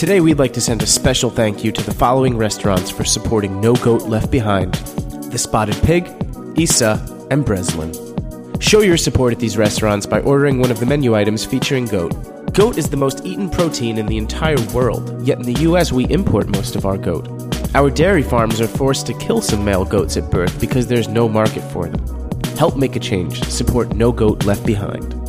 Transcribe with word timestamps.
Today, 0.00 0.22
we'd 0.22 0.38
like 0.38 0.54
to 0.54 0.62
send 0.62 0.82
a 0.82 0.86
special 0.86 1.28
thank 1.28 1.62
you 1.62 1.70
to 1.72 1.82
the 1.82 1.92
following 1.92 2.34
restaurants 2.34 2.88
for 2.88 3.04
supporting 3.04 3.60
No 3.60 3.74
Goat 3.74 4.04
Left 4.04 4.30
Behind 4.30 4.72
The 5.30 5.36
Spotted 5.36 5.76
Pig, 5.82 6.10
Issa, 6.56 7.26
and 7.30 7.44
Breslin. 7.44 7.92
Show 8.60 8.80
your 8.80 8.96
support 8.96 9.34
at 9.34 9.38
these 9.38 9.58
restaurants 9.58 10.06
by 10.06 10.20
ordering 10.20 10.58
one 10.58 10.70
of 10.70 10.80
the 10.80 10.86
menu 10.86 11.14
items 11.14 11.44
featuring 11.44 11.84
goat. 11.84 12.14
Goat 12.54 12.78
is 12.78 12.88
the 12.88 12.96
most 12.96 13.26
eaten 13.26 13.50
protein 13.50 13.98
in 13.98 14.06
the 14.06 14.16
entire 14.16 14.58
world, 14.72 15.20
yet 15.20 15.36
in 15.36 15.44
the 15.44 15.60
US 15.68 15.92
we 15.92 16.06
import 16.06 16.48
most 16.48 16.76
of 16.76 16.86
our 16.86 16.96
goat. 16.96 17.28
Our 17.74 17.90
dairy 17.90 18.22
farms 18.22 18.62
are 18.62 18.68
forced 18.68 19.06
to 19.08 19.18
kill 19.18 19.42
some 19.42 19.62
male 19.62 19.84
goats 19.84 20.16
at 20.16 20.30
birth 20.30 20.58
because 20.58 20.86
there's 20.86 21.08
no 21.08 21.28
market 21.28 21.70
for 21.72 21.90
them. 21.90 22.40
Help 22.56 22.78
make 22.78 22.96
a 22.96 23.00
change. 23.00 23.44
Support 23.50 23.94
No 23.94 24.12
Goat 24.12 24.46
Left 24.46 24.64
Behind. 24.64 25.19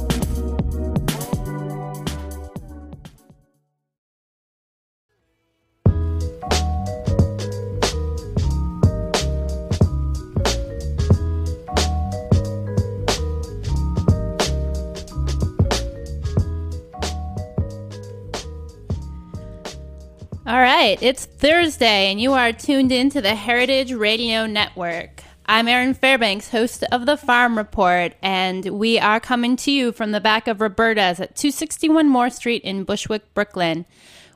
Right, 20.81 21.03
it's 21.03 21.25
Thursday, 21.25 22.09
and 22.09 22.19
you 22.19 22.33
are 22.33 22.51
tuned 22.51 22.91
in 22.91 23.11
to 23.11 23.21
the 23.21 23.35
Heritage 23.35 23.93
Radio 23.93 24.47
Network. 24.47 25.21
I'm 25.45 25.67
Erin 25.67 25.93
Fairbanks, 25.93 26.49
host 26.49 26.83
of 26.91 27.05
the 27.05 27.17
Farm 27.17 27.55
Report, 27.55 28.13
and 28.23 28.65
we 28.65 28.97
are 28.97 29.19
coming 29.19 29.55
to 29.57 29.71
you 29.71 29.91
from 29.91 30.09
the 30.09 30.19
back 30.19 30.47
of 30.47 30.59
Roberta's 30.59 31.19
at 31.19 31.35
261 31.35 32.09
Moore 32.09 32.31
Street 32.31 32.63
in 32.63 32.83
Bushwick, 32.83 33.31
Brooklyn. 33.35 33.85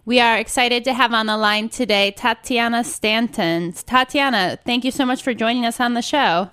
We 0.06 0.20
are 0.20 0.38
excited 0.38 0.84
to 0.84 0.94
have 0.94 1.14
on 1.14 1.26
the 1.26 1.36
line 1.36 1.68
today 1.70 2.12
Tatiana 2.12 2.84
Stanton. 2.84 3.72
Tatiana, 3.72 4.60
thank 4.64 4.86
you 4.86 4.92
so 4.92 5.04
much 5.04 5.24
for 5.24 5.34
joining 5.34 5.66
us 5.66 5.80
on 5.80 5.96
the 5.96 6.04
show. 6.04 6.52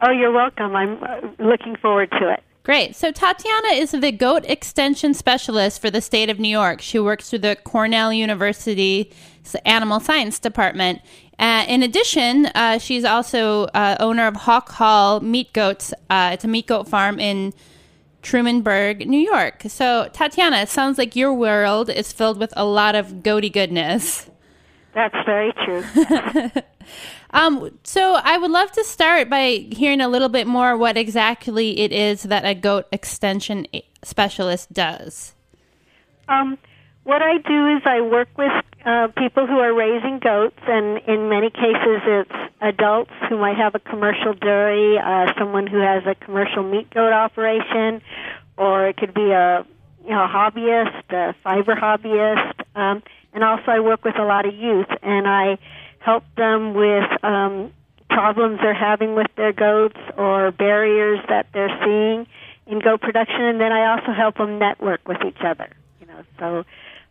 Oh, 0.00 0.10
you're 0.10 0.32
welcome. 0.32 0.74
I'm 0.74 1.04
uh, 1.04 1.20
looking 1.38 1.76
forward 1.76 2.10
to 2.12 2.32
it. 2.32 2.42
Great. 2.64 2.94
So 2.94 3.10
Tatiana 3.10 3.74
is 3.74 3.90
the 3.90 4.12
goat 4.12 4.44
extension 4.46 5.14
specialist 5.14 5.80
for 5.80 5.90
the 5.90 6.00
state 6.00 6.30
of 6.30 6.38
New 6.38 6.48
York. 6.48 6.80
She 6.80 7.00
works 7.00 7.28
through 7.28 7.40
the 7.40 7.56
Cornell 7.56 8.12
University 8.12 9.10
Animal 9.64 9.98
Science 9.98 10.38
Department. 10.38 11.00
Uh, 11.40 11.64
in 11.66 11.82
addition, 11.82 12.46
uh, 12.46 12.78
she's 12.78 13.04
also 13.04 13.64
uh, 13.74 13.96
owner 13.98 14.28
of 14.28 14.36
Hawk 14.36 14.68
Hall 14.68 15.18
Meat 15.18 15.52
Goats. 15.52 15.92
Uh, 16.08 16.30
it's 16.34 16.44
a 16.44 16.48
meat 16.48 16.68
goat 16.68 16.86
farm 16.88 17.18
in 17.18 17.52
Trumansburg, 18.22 19.06
New 19.06 19.18
York. 19.18 19.64
So, 19.66 20.08
Tatiana, 20.12 20.58
it 20.58 20.68
sounds 20.68 20.98
like 20.98 21.16
your 21.16 21.34
world 21.34 21.90
is 21.90 22.12
filled 22.12 22.38
with 22.38 22.54
a 22.56 22.64
lot 22.64 22.94
of 22.94 23.24
goaty 23.24 23.50
goodness. 23.50 24.30
That's 24.94 25.16
very 25.24 25.52
true. 25.64 25.82
Um, 27.32 27.78
so 27.82 28.20
I 28.22 28.36
would 28.36 28.50
love 28.50 28.70
to 28.72 28.84
start 28.84 29.30
by 29.30 29.66
hearing 29.72 30.00
a 30.00 30.08
little 30.08 30.28
bit 30.28 30.46
more 30.46 30.76
what 30.76 30.96
exactly 30.98 31.80
it 31.80 31.92
is 31.92 32.24
that 32.24 32.44
a 32.44 32.54
goat 32.54 32.86
extension 32.92 33.66
specialist 34.02 34.72
does. 34.72 35.34
Um, 36.28 36.58
what 37.04 37.22
I 37.22 37.38
do 37.38 37.76
is 37.76 37.82
I 37.84 38.00
work 38.02 38.28
with 38.36 38.52
uh, 38.84 39.08
people 39.16 39.46
who 39.46 39.58
are 39.58 39.72
raising 39.72 40.18
goats, 40.18 40.58
and 40.66 40.98
in 41.08 41.28
many 41.30 41.50
cases 41.50 42.02
it's 42.04 42.52
adults 42.60 43.12
who 43.28 43.38
might 43.38 43.56
have 43.56 43.74
a 43.74 43.80
commercial 43.80 44.34
dairy, 44.34 44.98
uh, 44.98 45.32
someone 45.38 45.66
who 45.66 45.80
has 45.80 46.04
a 46.06 46.14
commercial 46.14 46.62
meat 46.62 46.90
goat 46.90 47.12
operation, 47.12 48.02
or 48.58 48.88
it 48.88 48.96
could 48.98 49.14
be 49.14 49.30
a 49.30 49.66
you 50.04 50.10
know 50.10 50.24
a 50.24 50.28
hobbyist, 50.28 51.10
a 51.10 51.34
fiber 51.42 51.74
hobbyist, 51.74 52.52
um, 52.76 53.02
and 53.32 53.42
also 53.44 53.64
I 53.68 53.80
work 53.80 54.04
with 54.04 54.18
a 54.18 54.24
lot 54.24 54.46
of 54.46 54.54
youth, 54.54 54.88
and 55.02 55.26
I 55.26 55.58
help 55.98 56.24
them 56.36 56.74
with 56.74 57.24
um, 57.24 57.72
problems 58.08 58.58
they're 58.60 58.74
having 58.74 59.14
with 59.14 59.28
their 59.36 59.52
goats 59.52 59.98
or 60.16 60.50
barriers 60.52 61.20
that 61.28 61.46
they're 61.52 61.76
seeing 61.84 62.26
in 62.66 62.78
goat 62.80 63.00
production, 63.00 63.42
and 63.42 63.60
then 63.60 63.72
I 63.72 63.92
also 63.92 64.12
help 64.12 64.36
them 64.36 64.58
network 64.58 65.06
with 65.06 65.18
each 65.26 65.40
other. 65.44 65.70
You 66.00 66.06
know, 66.06 66.22
so 66.38 66.64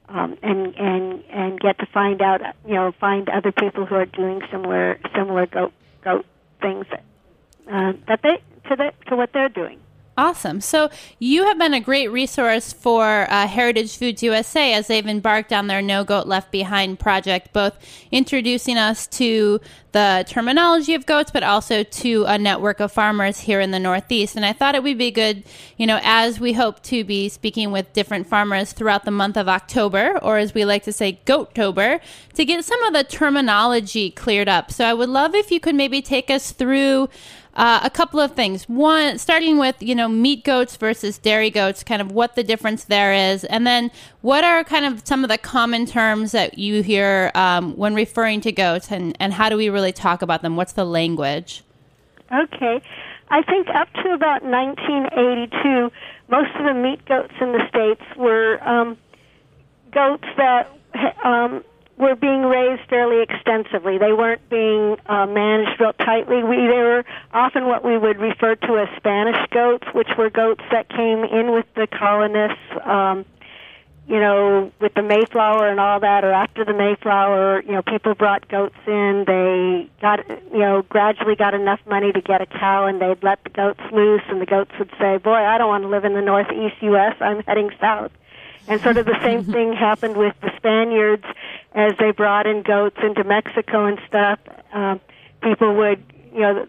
um, 0.10 0.38
and 0.44 0.76
and 0.76 1.24
and 1.30 1.60
get 1.60 1.80
to 1.80 1.86
find 1.88 2.22
out, 2.22 2.42
you 2.68 2.76
know, 2.76 2.92
find 3.00 3.30
other 3.30 3.52
people 3.52 3.86
who 3.86 3.96
are 3.96 4.06
doing 4.06 4.42
similar 4.52 5.00
similar 5.16 5.46
goat 5.46 5.74
goat 6.04 6.26
things 6.62 6.86
uh, 6.92 7.94
that 8.08 8.22
they 8.22 8.42
to 8.70 8.76
the, 8.76 8.94
to 9.08 9.16
what 9.16 9.32
they're 9.34 9.50
doing. 9.50 9.80
Awesome. 10.22 10.62
So 10.62 10.92
you 11.18 11.46
have 11.46 11.58
been 11.58 11.74
a 11.74 11.80
great 11.80 12.10
resource 12.10 12.74
for 12.74 13.26
uh, 13.28 13.48
Heritage 13.48 13.98
Foods 13.98 14.22
USA 14.22 14.76
as 14.76 14.86
they've 14.86 15.08
embarked 15.08 15.52
on 15.52 15.66
their 15.66 15.82
No 15.82 16.04
Goat 16.04 16.28
Left 16.28 16.52
Behind 16.52 17.00
project, 17.00 17.54
both 17.54 17.74
introducing 18.12 18.78
us 18.78 19.08
to 19.08 19.60
the 19.94 20.24
terminology 20.28 20.94
of 20.94 21.08
goats, 21.08 21.32
but 21.32 21.42
also 21.42 21.84
to 21.84 22.26
a 22.26 22.38
network 22.38 22.80
of 22.80 22.92
farmers 22.92 23.40
here 23.40 23.60
in 23.60 23.72
the 23.72 23.80
Northeast. 23.80 24.36
And 24.36 24.46
I 24.46 24.54
thought 24.54 24.76
it 24.76 24.84
would 24.84 25.00
be 25.00 25.10
good, 25.10 25.44
you 25.76 25.88
know, 25.88 26.00
as 26.04 26.40
we 26.40 26.54
hope 26.54 26.84
to 26.84 27.04
be 27.04 27.28
speaking 27.28 27.72
with 27.72 27.92
different 27.92 28.28
farmers 28.28 28.74
throughout 28.74 29.06
the 29.06 29.12
month 29.12 29.38
of 29.38 29.50
October, 29.50 30.20
or 30.22 30.38
as 30.38 30.54
we 30.54 30.66
like 30.66 30.84
to 30.84 30.94
say, 30.94 31.20
Goatober, 31.26 32.00
to 32.36 32.46
get 32.46 32.64
some 32.64 32.82
of 32.84 32.94
the 32.94 33.04
terminology 33.04 34.12
cleared 34.12 34.48
up. 34.48 34.72
So 34.72 34.86
I 34.86 34.94
would 34.94 35.10
love 35.10 35.34
if 35.34 35.52
you 35.52 35.60
could 35.60 35.76
maybe 35.76 36.02
take 36.02 36.30
us 36.30 36.52
through 36.52 37.10
uh, 37.56 37.82
a 37.84 37.90
couple 37.90 38.20
of 38.20 38.34
things. 38.34 38.68
One, 38.70 39.18
starting 39.18 39.58
with 39.58 39.76
you 39.82 39.96
know 39.96 40.08
meat 40.08 40.44
goats 40.44 40.78
versus 40.78 41.18
dairy 41.18 41.50
goats, 41.50 41.84
kind 41.84 42.02
of 42.02 42.12
what 42.12 42.36
the 42.36 42.44
difference 42.44 42.86
there 42.86 43.14
is, 43.14 43.44
and 43.44 43.68
then 43.68 43.92
what 44.22 44.44
are 44.44 44.64
kind 44.64 44.86
of 44.86 45.06
some 45.06 45.24
of 45.24 45.30
the 45.30 45.38
common 45.38 45.86
terms 45.86 46.32
that 46.32 46.58
you 46.58 46.82
hear 46.82 47.32
um, 47.36 47.76
when 47.76 47.94
referring 47.94 48.42
to 48.42 48.52
goats, 48.52 48.92
and 48.92 49.16
and 49.20 49.34
how 49.34 49.50
do 49.50 49.58
we 49.58 49.70
really 49.70 49.92
talk 49.92 50.22
about 50.22 50.42
them? 50.42 50.56
What's 50.56 50.74
the 50.74 50.86
language? 50.86 51.64
Okay, 52.32 52.82
I 53.30 53.42
think 53.44 53.68
up 53.70 53.92
to 54.04 54.14
about 54.14 54.44
1982, 54.44 55.92
most 56.30 56.50
of 56.56 56.64
the 56.64 56.74
meat 56.74 57.04
goats 57.06 57.34
in 57.42 57.52
the 57.52 57.68
states 57.68 58.02
were 58.18 58.60
um, 58.68 58.98
goats 59.92 60.28
that 60.38 60.70
um, 61.24 61.64
were 62.02 62.16
being 62.16 62.42
raised 62.42 62.82
fairly 62.90 63.22
extensively. 63.22 64.00
They 64.00 64.12
weren't 64.12 64.50
being 64.50 64.98
uh, 65.06 65.28
managed 65.28 65.80
real 65.80 65.94
tightly. 65.94 66.44
We, 66.44 66.58
they 66.58 66.82
were 66.82 67.06
often 67.32 67.68
what 67.68 67.86
we 67.86 67.98
would 67.98 68.20
refer 68.20 68.56
to 68.56 68.78
as 68.80 68.90
Spanish 68.98 69.38
goats, 69.52 69.88
which 69.94 70.10
were 70.18 70.32
goats 70.32 70.64
that 70.72 70.90
came 70.90 71.24
in 71.24 71.52
with 71.54 71.68
the 71.76 71.88
colonists. 71.88 72.58
Um, 72.84 73.26
you 74.08 74.20
know, 74.20 74.72
with 74.82 74.94
the 74.96 75.04
Mayflower 75.04 75.70
and 75.70 75.80
all 75.80 76.00
that, 76.00 76.26
or 76.26 76.34
after 76.34 76.66
the 76.66 76.74
Mayflower, 76.74 77.62
you 77.62 77.72
know, 77.72 77.84
people 77.84 78.16
brought 78.16 78.46
goats 78.50 78.76
in. 78.88 79.24
They 79.26 79.90
got, 80.02 80.28
you 80.52 80.60
know, 80.60 80.82
gradually 80.90 81.36
got 81.36 81.54
enough 81.54 81.80
money 81.86 82.12
to 82.12 82.20
get 82.20 82.42
a 82.42 82.48
cow, 82.48 82.88
and 82.88 83.00
they'd 83.00 83.24
let 83.24 83.44
the 83.44 83.52
goats 83.52 83.80
loose, 83.94 84.24
and 84.28 84.42
the 84.42 84.48
goats 84.48 84.72
would 84.80 84.90
say, 85.00 85.18
"Boy, 85.18 85.36
I 85.38 85.58
don't 85.60 85.70
want 85.70 85.84
to 85.84 85.88
live 85.88 86.04
in 86.04 86.14
the 86.14 86.22
northeast 86.22 86.76
U.S. 86.82 87.16
I'm 87.22 87.44
heading 87.44 87.70
south." 87.80 88.12
And 88.68 88.80
sort 88.82 88.98
of 88.98 89.06
the 89.06 89.20
same 89.24 89.44
thing 89.54 89.74
happened 89.74 90.18
with 90.18 90.36
the 90.42 90.52
Spaniards 90.58 91.26
as 91.74 91.94
they 92.00 92.12
brought 92.12 92.48
in 92.48 92.62
goats 92.62 92.98
into 93.04 93.24
Mexico 93.24 93.86
and 93.86 94.00
stuff. 94.08 94.40
Um, 94.74 95.00
people 95.42 95.76
would, 95.76 96.04
you 96.34 96.42
know, 96.42 96.68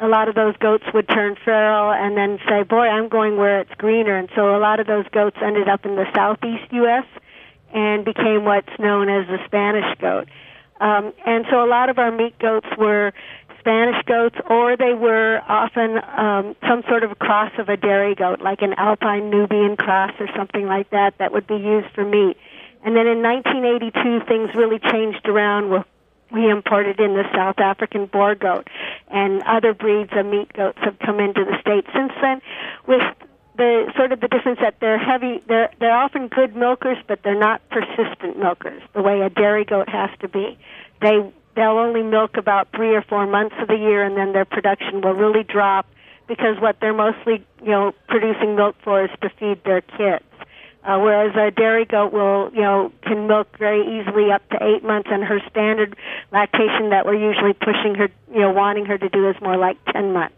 a 0.00 0.08
lot 0.08 0.28
of 0.28 0.34
those 0.34 0.56
goats 0.56 0.84
would 0.94 1.08
turn 1.08 1.36
feral 1.44 1.92
and 1.92 2.16
then 2.16 2.38
say, 2.48 2.62
"Boy, 2.62 2.88
I'm 2.88 3.08
going 3.08 3.36
where 3.36 3.60
it's 3.60 3.74
greener." 3.76 4.16
And 4.16 4.28
so 4.34 4.56
a 4.56 4.58
lot 4.58 4.80
of 4.80 4.86
those 4.86 5.06
goats 5.12 5.36
ended 5.42 5.68
up 5.68 5.84
in 5.84 5.96
the 5.96 6.06
southeast 6.14 6.72
U.S. 6.72 7.04
and 7.72 8.04
became 8.04 8.44
what's 8.44 8.78
known 8.78 9.08
as 9.08 9.26
the 9.26 9.38
Spanish 9.46 9.98
goat. 10.00 10.28
Um, 10.80 11.12
and 11.26 11.44
so 11.50 11.62
a 11.62 11.68
lot 11.68 11.90
of 11.90 11.98
our 11.98 12.10
meat 12.10 12.38
goats 12.38 12.66
were 12.78 13.12
Spanish 13.60 14.02
goats, 14.06 14.36
or 14.48 14.76
they 14.76 14.94
were 14.94 15.40
often 15.46 16.00
um, 16.16 16.56
some 16.66 16.82
sort 16.88 17.04
of 17.04 17.18
cross 17.18 17.52
of 17.58 17.68
a 17.68 17.76
dairy 17.76 18.14
goat, 18.14 18.40
like 18.40 18.62
an 18.62 18.74
Alpine 18.74 19.30
Nubian 19.30 19.76
cross 19.76 20.12
or 20.18 20.28
something 20.36 20.66
like 20.66 20.90
that, 20.90 21.18
that 21.18 21.32
would 21.32 21.46
be 21.46 21.56
used 21.56 21.88
for 21.94 22.04
meat. 22.04 22.36
And 22.82 22.96
then 22.96 23.06
in 23.06 23.22
1982, 23.22 24.24
things 24.26 24.50
really 24.54 24.78
changed 24.78 25.28
around 25.28 25.84
we 26.32 26.48
imported 26.48 27.00
in 27.00 27.14
the 27.14 27.24
South 27.34 27.58
African 27.58 28.06
boer 28.06 28.34
goat, 28.34 28.68
and 29.08 29.42
other 29.42 29.74
breeds 29.74 30.10
of 30.12 30.26
meat 30.26 30.52
goats 30.52 30.78
have 30.82 30.98
come 31.00 31.18
into 31.18 31.44
the 31.44 31.58
state 31.60 31.84
since 31.92 32.12
then. 32.22 32.40
With 32.86 33.02
the 33.56 33.92
sort 33.96 34.12
of 34.12 34.20
the 34.20 34.28
difference 34.28 34.60
that 34.62 34.76
they're 34.80 34.98
heavy, 34.98 35.42
they're 35.48 35.70
they're 35.80 35.96
often 35.96 36.28
good 36.28 36.54
milkers, 36.54 36.98
but 37.06 37.22
they're 37.22 37.38
not 37.38 37.60
persistent 37.70 38.38
milkers 38.38 38.82
the 38.94 39.02
way 39.02 39.20
a 39.20 39.30
dairy 39.30 39.64
goat 39.64 39.88
has 39.88 40.10
to 40.20 40.28
be. 40.28 40.56
They 41.00 41.32
they'll 41.56 41.78
only 41.78 42.02
milk 42.02 42.36
about 42.36 42.68
three 42.74 42.94
or 42.94 43.02
four 43.02 43.26
months 43.26 43.56
of 43.60 43.68
the 43.68 43.76
year, 43.76 44.02
and 44.04 44.16
then 44.16 44.32
their 44.32 44.44
production 44.44 45.00
will 45.00 45.14
really 45.14 45.42
drop 45.42 45.86
because 46.28 46.60
what 46.60 46.76
they're 46.80 46.94
mostly 46.94 47.44
you 47.62 47.70
know 47.70 47.92
producing 48.08 48.56
milk 48.56 48.76
for 48.82 49.04
is 49.04 49.10
to 49.22 49.30
feed 49.38 49.62
their 49.64 49.80
kids. 49.80 50.24
Uh, 50.82 50.98
whereas 50.98 51.36
a 51.36 51.50
dairy 51.50 51.84
goat 51.84 52.10
will, 52.10 52.50
you 52.54 52.62
know, 52.62 52.90
can 53.02 53.26
milk 53.26 53.48
very 53.58 53.82
easily 54.00 54.32
up 54.32 54.48
to 54.48 54.56
eight 54.64 54.82
months, 54.82 55.10
and 55.12 55.22
her 55.22 55.38
standard 55.50 55.94
lactation 56.32 56.88
that 56.88 57.04
we're 57.04 57.14
usually 57.14 57.52
pushing 57.52 57.94
her, 57.94 58.08
you 58.32 58.40
know, 58.40 58.50
wanting 58.50 58.86
her 58.86 58.96
to 58.96 59.08
do 59.10 59.28
is 59.28 59.36
more 59.42 59.58
like 59.58 59.76
ten 59.92 60.14
months. 60.14 60.34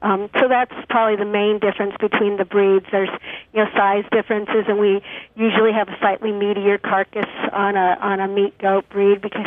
Um, 0.00 0.28
so 0.38 0.48
that's 0.48 0.74
probably 0.90 1.16
the 1.16 1.28
main 1.28 1.58
difference 1.58 1.94
between 1.98 2.36
the 2.36 2.44
breeds. 2.44 2.86
There's, 2.92 3.08
you 3.52 3.64
know, 3.64 3.70
size 3.74 4.04
differences, 4.12 4.66
and 4.68 4.78
we 4.78 5.02
usually 5.34 5.72
have 5.72 5.88
a 5.88 5.96
slightly 5.98 6.30
meatier 6.30 6.80
carcass 6.80 7.30
on 7.52 7.74
a 7.74 7.98
on 8.00 8.20
a 8.20 8.28
meat 8.28 8.56
goat 8.58 8.88
breed 8.90 9.22
because 9.22 9.46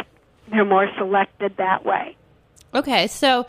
they're 0.51 0.65
more 0.65 0.89
selected 0.97 1.57
that 1.57 1.85
way. 1.85 2.15
Okay, 2.73 3.07
so 3.07 3.47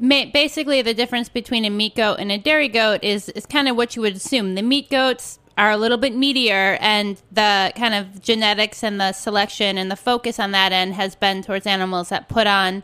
basically 0.00 0.82
the 0.82 0.94
difference 0.94 1.28
between 1.28 1.64
a 1.64 1.70
meat 1.70 1.96
goat 1.96 2.16
and 2.18 2.30
a 2.30 2.38
dairy 2.38 2.68
goat 2.68 3.02
is 3.02 3.28
is 3.30 3.46
kind 3.46 3.68
of 3.68 3.76
what 3.76 3.96
you 3.96 4.02
would 4.02 4.16
assume. 4.16 4.54
The 4.54 4.62
meat 4.62 4.90
goats 4.90 5.38
are 5.56 5.70
a 5.70 5.76
little 5.76 5.98
bit 5.98 6.14
meatier, 6.14 6.78
and 6.80 7.20
the 7.32 7.72
kind 7.76 7.94
of 7.94 8.22
genetics 8.22 8.82
and 8.82 9.00
the 9.00 9.12
selection 9.12 9.76
and 9.76 9.90
the 9.90 9.96
focus 9.96 10.38
on 10.38 10.52
that 10.52 10.72
end 10.72 10.94
has 10.94 11.14
been 11.14 11.42
towards 11.42 11.66
animals 11.66 12.10
that 12.10 12.28
put 12.28 12.46
on 12.46 12.82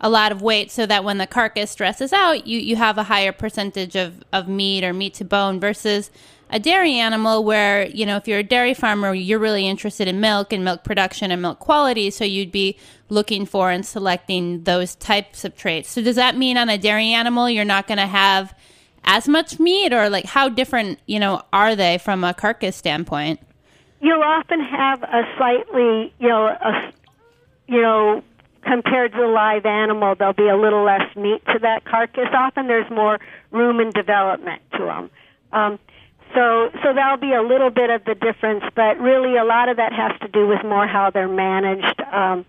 a 0.00 0.08
lot 0.08 0.32
of 0.32 0.42
weight 0.42 0.70
so 0.70 0.86
that 0.86 1.04
when 1.04 1.18
the 1.18 1.26
carcass 1.26 1.74
dresses 1.74 2.12
out, 2.12 2.46
you, 2.46 2.58
you 2.58 2.76
have 2.76 2.98
a 2.98 3.04
higher 3.04 3.32
percentage 3.32 3.96
of, 3.96 4.22
of 4.32 4.46
meat 4.46 4.84
or 4.84 4.92
meat 4.92 5.14
to 5.14 5.24
bone 5.24 5.58
versus 5.58 6.10
a 6.50 6.60
dairy 6.60 6.94
animal 6.94 7.42
where, 7.44 7.86
you 7.88 8.06
know, 8.06 8.16
if 8.16 8.28
you're 8.28 8.38
a 8.38 8.44
dairy 8.44 8.74
farmer, 8.74 9.12
you're 9.12 9.38
really 9.38 9.66
interested 9.66 10.06
in 10.06 10.20
milk 10.20 10.52
and 10.52 10.64
milk 10.64 10.84
production 10.84 11.30
and 11.30 11.42
milk 11.42 11.58
quality. 11.58 12.10
So 12.10 12.24
you'd 12.24 12.52
be 12.52 12.78
looking 13.08 13.46
for 13.46 13.70
and 13.70 13.84
selecting 13.84 14.62
those 14.64 14.94
types 14.94 15.44
of 15.44 15.56
traits. 15.56 15.90
So 15.90 16.02
does 16.02 16.16
that 16.16 16.36
mean 16.36 16.56
on 16.56 16.68
a 16.68 16.78
dairy 16.78 17.12
animal, 17.12 17.50
you're 17.50 17.64
not 17.64 17.86
going 17.86 17.98
to 17.98 18.06
have 18.06 18.54
as 19.04 19.28
much 19.28 19.60
meat, 19.60 19.92
or 19.92 20.10
like 20.10 20.24
how 20.24 20.48
different, 20.48 20.98
you 21.06 21.20
know, 21.20 21.42
are 21.52 21.76
they 21.76 21.98
from 21.98 22.24
a 22.24 22.34
carcass 22.34 22.74
standpoint? 22.74 23.40
You'll 24.00 24.22
often 24.22 24.60
have 24.60 25.02
a 25.02 25.22
slightly, 25.36 26.12
you 26.18 26.28
know, 26.28 26.46
a, 26.46 26.92
you 27.68 27.80
know, 27.80 28.22
compared 28.62 29.12
to 29.12 29.18
the 29.18 29.26
live 29.26 29.64
animal, 29.64 30.16
there'll 30.16 30.32
be 30.32 30.48
a 30.48 30.56
little 30.56 30.84
less 30.84 31.14
meat 31.14 31.40
to 31.46 31.58
that 31.60 31.84
carcass. 31.84 32.28
Often 32.32 32.66
there's 32.66 32.90
more 32.90 33.18
room 33.52 33.78
and 33.78 33.92
development 33.92 34.60
to 34.72 34.78
them. 34.78 35.10
Um, 35.52 35.78
so, 36.36 36.70
so 36.84 36.92
that'll 36.94 37.16
be 37.16 37.32
a 37.32 37.42
little 37.42 37.70
bit 37.70 37.90
of 37.90 38.04
the 38.04 38.14
difference, 38.14 38.62
but 38.76 39.00
really 39.00 39.36
a 39.36 39.44
lot 39.44 39.68
of 39.68 39.78
that 39.78 39.92
has 39.92 40.12
to 40.20 40.28
do 40.28 40.46
with 40.46 40.62
more 40.62 40.86
how 40.86 41.10
they're 41.10 41.26
managed. 41.26 42.00
Um, 42.12 42.44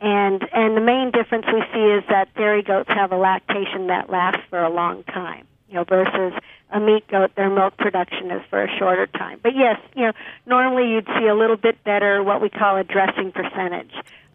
and 0.00 0.42
and 0.52 0.76
the 0.76 0.80
main 0.80 1.10
difference 1.10 1.46
we 1.46 1.62
see 1.72 1.80
is 1.80 2.04
that 2.08 2.32
dairy 2.34 2.62
goats 2.62 2.88
have 2.88 3.12
a 3.12 3.16
lactation 3.16 3.88
that 3.88 4.10
lasts 4.10 4.42
for 4.50 4.62
a 4.62 4.70
long 4.70 5.02
time 5.04 5.46
you 5.74 5.80
know, 5.80 5.84
versus 5.84 6.32
a 6.70 6.78
meat 6.78 7.06
goat, 7.08 7.32
their 7.34 7.50
milk 7.50 7.76
production 7.76 8.30
is 8.30 8.42
for 8.48 8.62
a 8.62 8.78
shorter 8.78 9.08
time. 9.08 9.40
But 9.42 9.56
yes, 9.56 9.80
you 9.96 10.02
know, 10.02 10.12
normally 10.46 10.90
you'd 10.92 11.08
see 11.18 11.26
a 11.26 11.34
little 11.34 11.56
bit 11.56 11.82
better 11.82 12.22
what 12.22 12.40
we 12.40 12.48
call 12.48 12.76
a 12.76 12.84
dressing 12.84 13.32
percentage 13.32 13.92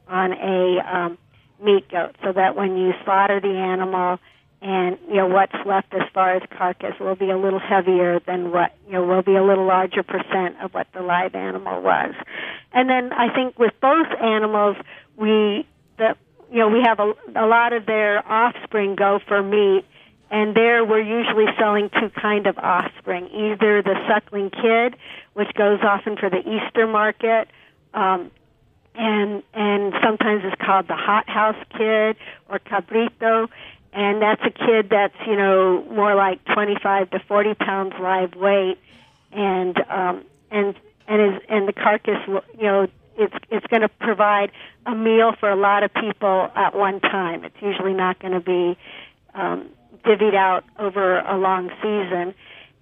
on 0.09 0.33
a 0.33 0.79
um, 0.79 1.17
meat 1.63 1.89
goat, 1.89 2.15
so 2.23 2.33
that 2.33 2.57
when 2.57 2.77
you 2.77 2.93
slaughter 3.05 3.39
the 3.39 3.55
animal 3.55 4.19
and 4.61 4.97
you 5.07 5.15
know 5.15 5.27
what's 5.27 5.55
left 5.65 5.93
as 5.93 6.07
far 6.13 6.35
as 6.35 6.43
carcass 6.57 6.99
will 6.99 7.15
be 7.15 7.29
a 7.29 7.37
little 7.37 7.59
heavier 7.59 8.19
than 8.25 8.51
what 8.51 8.75
you 8.87 8.93
know 8.93 9.05
will 9.05 9.21
be 9.21 9.35
a 9.35 9.43
little 9.43 9.65
larger 9.65 10.03
percent 10.03 10.57
of 10.61 10.73
what 10.73 10.87
the 10.93 11.01
live 11.01 11.33
animal 11.35 11.81
was. 11.81 12.13
And 12.73 12.89
then 12.89 13.13
I 13.13 13.33
think 13.33 13.57
with 13.57 13.73
both 13.81 14.07
animals, 14.21 14.75
we 15.15 15.65
the 15.97 16.15
you 16.51 16.59
know 16.59 16.67
we 16.67 16.81
have 16.81 16.99
a, 16.99 17.13
a 17.35 17.45
lot 17.45 17.73
of 17.73 17.85
their 17.85 18.25
offspring 18.29 18.95
go 18.95 19.19
for 19.27 19.41
meat 19.41 19.85
and 20.31 20.55
there 20.55 20.83
we're 20.85 21.01
usually 21.01 21.45
selling 21.57 21.89
two 21.99 22.09
kind 22.09 22.47
of 22.47 22.57
offspring 22.57 23.27
either 23.27 23.81
the 23.81 23.95
suckling 24.07 24.49
kid 24.49 24.95
which 25.33 25.53
goes 25.55 25.79
often 25.83 26.17
for 26.17 26.29
the 26.29 26.39
easter 26.39 26.87
market 26.87 27.47
um, 27.93 28.31
and 28.95 29.43
and 29.53 29.93
sometimes 30.03 30.43
it's 30.43 30.61
called 30.61 30.87
the 30.87 30.95
hothouse 30.95 31.63
kid 31.71 32.15
or 32.49 32.59
cabrito 32.59 33.47
and 33.93 34.21
that's 34.21 34.41
a 34.43 34.51
kid 34.51 34.89
that's 34.89 35.15
you 35.27 35.35
know 35.35 35.83
more 35.91 36.15
like 36.15 36.43
25 36.45 37.09
to 37.11 37.19
40 37.19 37.53
pounds 37.55 37.93
live 37.99 38.35
weight. 38.35 38.77
And 39.31 39.77
um 39.89 40.25
and 40.51 40.75
and 41.07 41.35
is 41.35 41.41
and 41.49 41.67
the 41.67 41.73
carcass 41.73 42.17
you 42.27 42.63
know 42.63 42.87
it's 43.17 43.35
it's 43.51 43.67
going 43.67 43.81
to 43.81 43.89
provide 43.89 44.51
a 44.85 44.95
meal 44.95 45.33
for 45.39 45.49
a 45.49 45.55
lot 45.55 45.83
of 45.83 45.93
people 45.93 46.49
at 46.55 46.73
one 46.75 47.01
time. 47.01 47.43
It's 47.43 47.61
usually 47.61 47.93
not 47.93 48.19
going 48.19 48.33
to 48.33 48.39
be 48.39 48.77
um 49.33 49.69
divvied 50.05 50.35
out 50.35 50.63
over 50.77 51.19
a 51.19 51.37
long 51.37 51.69
season, 51.81 52.33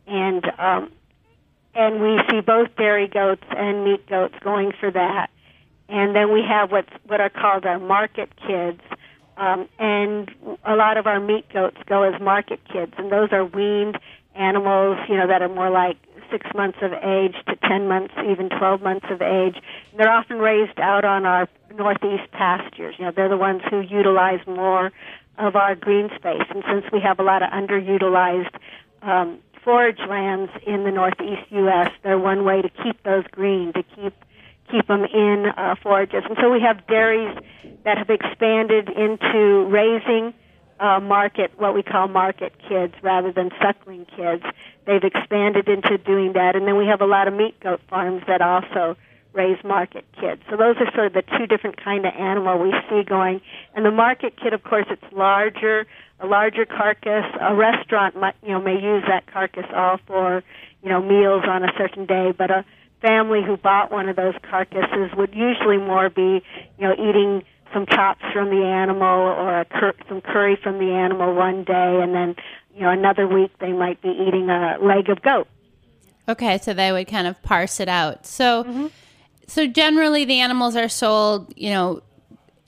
and 0.06 0.46
um, 0.60 0.92
and 1.74 2.02
we 2.02 2.20
see 2.30 2.42
both 2.42 2.76
dairy 2.76 3.08
goats 3.08 3.44
and 3.56 3.84
meat 3.84 4.08
goats 4.08 4.36
going 4.44 4.72
for 4.80 4.92
that. 4.92 5.30
And 5.90 6.16
then 6.16 6.32
we 6.34 6.42
have 6.48 6.72
what's 6.72 6.90
what 7.06 7.22
are 7.22 7.30
called 7.30 7.66
our 7.66 7.80
market 7.80 8.30
kids, 8.46 8.82
um, 9.38 9.70
and 9.80 10.30
a 10.66 10.76
lot 10.76 10.98
of 10.98 11.08
our 11.08 11.20
meat 11.20 11.46
goats 11.54 11.78
go 11.86 12.04
as 12.04 12.20
market 12.22 12.60
kids, 12.72 12.94
and 12.98 13.12
those 13.12 13.30
are 13.32 13.46
weaned 13.46 14.00
animals, 14.36 14.98
you 15.10 15.16
know, 15.16 15.28
that 15.28 15.42
are 15.42 15.50
more 15.50 15.70
like 15.70 15.98
six 16.32 16.46
months 16.54 16.78
of 16.82 16.94
age 16.94 17.36
to 17.48 17.56
ten 17.68 17.88
months, 17.88 18.14
even 18.30 18.50
twelve 18.50 18.82
months 18.82 19.06
of 19.10 19.22
age. 19.22 19.56
And 19.92 20.00
they're 20.00 20.12
often 20.12 20.38
raised 20.38 20.80
out 20.80 21.06
on 21.06 21.26
our 21.26 21.48
northeast 21.76 22.32
pastures. 22.32 22.96
You 22.98 23.06
know, 23.06 23.12
they're 23.16 23.30
the 23.30 23.38
ones 23.38 23.62
who 23.70 23.82
utilize 23.82 24.46
more 24.46 24.92
of 25.38 25.56
our 25.56 25.76
green 25.76 26.10
space. 26.16 26.44
And 26.50 26.64
since 26.68 26.86
we 26.92 27.00
have 27.02 27.20
a 27.20 27.24
lot 27.24 27.44
of 27.44 27.50
underutilized 27.52 28.56
um, 29.02 29.40
forage 29.64 30.00
lands 30.08 30.52
in 30.66 30.84
the 30.84 30.92
northeast 30.92 31.44
U.S., 31.50 31.92
they're 32.04 32.18
one 32.18 32.44
way 32.44 32.62
to 32.62 32.70
keep 32.70 33.02
those 33.04 33.26
green, 33.32 33.74
to 33.74 33.84
keep 33.84 34.14
keep 34.72 34.88
them 34.88 35.04
in 35.06 35.46
uh, 35.56 35.76
forages. 35.82 36.24
And 36.28 36.38
so 36.42 36.52
we 36.52 36.62
have 36.62 36.86
dairies 36.88 37.38
that 37.84 37.98
have 37.98 38.10
expanded 38.10 38.90
into 38.90 39.66
raising 39.70 40.34
uh, 40.80 41.00
market, 41.00 41.52
what 41.58 41.74
we 41.74 41.84
call 41.84 42.08
market 42.08 42.54
kids, 42.68 42.94
rather 43.02 43.32
than 43.32 43.50
suckling 43.62 44.06
kids. 44.16 44.44
They've 44.86 45.04
expanded 45.04 45.68
into 45.68 45.98
doing 45.98 46.34
that, 46.34 46.56
and 46.56 46.68
then 46.68 46.78
we 46.78 46.86
have 46.86 47.02
a 47.02 47.06
lot 47.06 47.28
of 47.28 47.34
meat 47.34 47.60
goat 47.60 47.82
farms 47.90 48.24
that 48.28 48.42
also 48.42 48.96
raise 49.34 49.64
market 49.64 50.06
kids. 50.20 50.42
So 50.50 50.58
those 50.58 50.76
are 50.80 50.92
sort 50.94 51.08
of 51.08 51.14
the 51.14 51.24
two 51.38 51.46
different 51.46 51.82
kind 51.84 52.06
of 52.06 52.14
animal 52.18 52.60
we 52.60 52.74
see 52.90 53.04
going. 53.04 53.42
And 53.76 53.86
the 53.86 53.92
market 53.92 54.34
kid, 54.42 54.54
of 54.54 54.64
course, 54.64 54.86
it's 54.90 55.04
larger, 55.14 55.86
a 56.20 56.26
larger 56.26 56.66
carcass. 56.66 57.26
A 57.40 57.54
restaurant, 57.54 58.16
might, 58.16 58.36
you 58.42 58.50
know, 58.50 58.62
may 58.62 58.82
use 58.82 59.04
that 59.08 59.32
carcass 59.32 59.66
all 59.76 60.00
for, 60.08 60.44
you 60.82 60.90
know, 60.90 61.02
meals 61.02 61.44
on 61.48 61.64
a 61.64 61.72
certain 61.78 62.06
day, 62.06 62.34
but 62.36 62.50
a 62.50 62.66
family 63.02 63.42
who 63.46 63.58
bought 63.58 63.92
one 63.92 64.10
of 64.10 64.16
those 64.16 64.36
carcasses 64.50 65.16
would 65.16 65.34
usually 65.34 65.78
more 65.78 66.10
be, 66.10 66.42
you 66.78 66.88
know, 66.88 66.94
eating 66.94 67.44
some 67.74 67.86
chops 67.86 68.22
from 68.34 68.50
the 68.50 68.64
animal 68.64 69.04
or 69.06 69.60
a 69.62 69.66
cur- 69.66 69.94
some 70.08 70.22
curry 70.22 70.58
from 70.62 70.80
the 70.80 70.92
animal 70.92 71.34
one 71.34 71.64
day, 71.64 72.00
and 72.02 72.14
then, 72.16 72.36
you 72.74 72.82
know, 72.82 72.90
another 72.90 73.28
week 73.28 73.52
they 73.60 73.74
might 73.74 74.02
be 74.02 74.10
eating 74.10 74.50
a 74.50 74.78
leg 74.82 75.10
of 75.10 75.22
goat 75.22 75.48
Okay, 76.30 76.58
so 76.58 76.74
they 76.74 76.92
would 76.92 77.08
kind 77.08 77.26
of 77.26 77.42
parse 77.42 77.80
it 77.80 77.88
out. 77.88 78.26
So, 78.26 78.64
mm-hmm. 78.64 78.88
so 79.48 79.66
generally, 79.66 80.26
the 80.26 80.40
animals 80.42 80.76
are 80.76 80.90
sold, 80.90 81.54
you 81.56 81.70
know, 81.70 82.02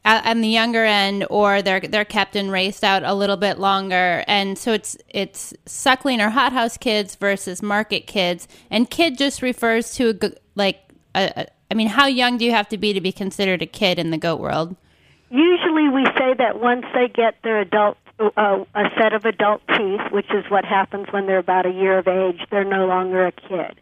at, 0.10 0.26
on 0.26 0.42
the 0.42 0.48
younger 0.48 0.84
end, 0.84 1.26
or 1.30 1.62
they're 1.62 1.80
they're 1.80 2.04
kept 2.04 2.36
and 2.36 2.52
raced 2.52 2.84
out 2.84 3.04
a 3.04 3.14
little 3.14 3.38
bit 3.38 3.60
longer, 3.60 4.24
and 4.28 4.58
so 4.58 4.74
it's 4.74 4.98
it's 5.08 5.54
suckling 5.66 6.20
or 6.20 6.30
hothouse 6.30 6.78
kids 6.78 7.16
versus 7.16 7.62
market 7.62 8.08
kids, 8.08 8.48
and 8.72 8.90
kid 8.90 9.18
just 9.18 9.44
refers 9.44 9.94
to 9.94 10.10
a, 10.10 10.32
like 10.56 10.80
a, 11.14 11.32
a, 11.36 11.46
I 11.70 11.76
mean, 11.76 11.88
how 11.88 12.08
young 12.08 12.38
do 12.38 12.46
you 12.46 12.52
have 12.52 12.68
to 12.70 12.78
be 12.78 12.94
to 12.94 13.02
be 13.02 13.12
considered 13.12 13.62
a 13.62 13.68
kid 13.68 14.00
in 14.00 14.10
the 14.10 14.18
goat 14.18 14.40
world? 14.40 14.76
Usually, 15.30 15.90
we 15.90 16.06
say 16.18 16.34
that 16.40 16.60
once 16.60 16.86
they 16.96 17.08
get 17.08 17.36
their 17.44 17.60
adult 17.62 17.98
uh, 18.20 18.66
a 18.74 18.84
set 18.98 19.14
of 19.14 19.26
adult 19.26 19.62
teeth, 19.78 20.02
which 20.12 20.30
is 20.32 20.44
what 20.50 20.66
happens 20.66 21.08
when 21.12 21.28
they're 21.28 21.38
about 21.38 21.68
a 21.68 21.72
year 21.72 22.00
of 22.00 22.08
age, 22.08 22.42
they're 22.50 22.66
no 22.66 22.88
longer 22.88 23.28
a 23.28 23.32
kid. 23.32 23.80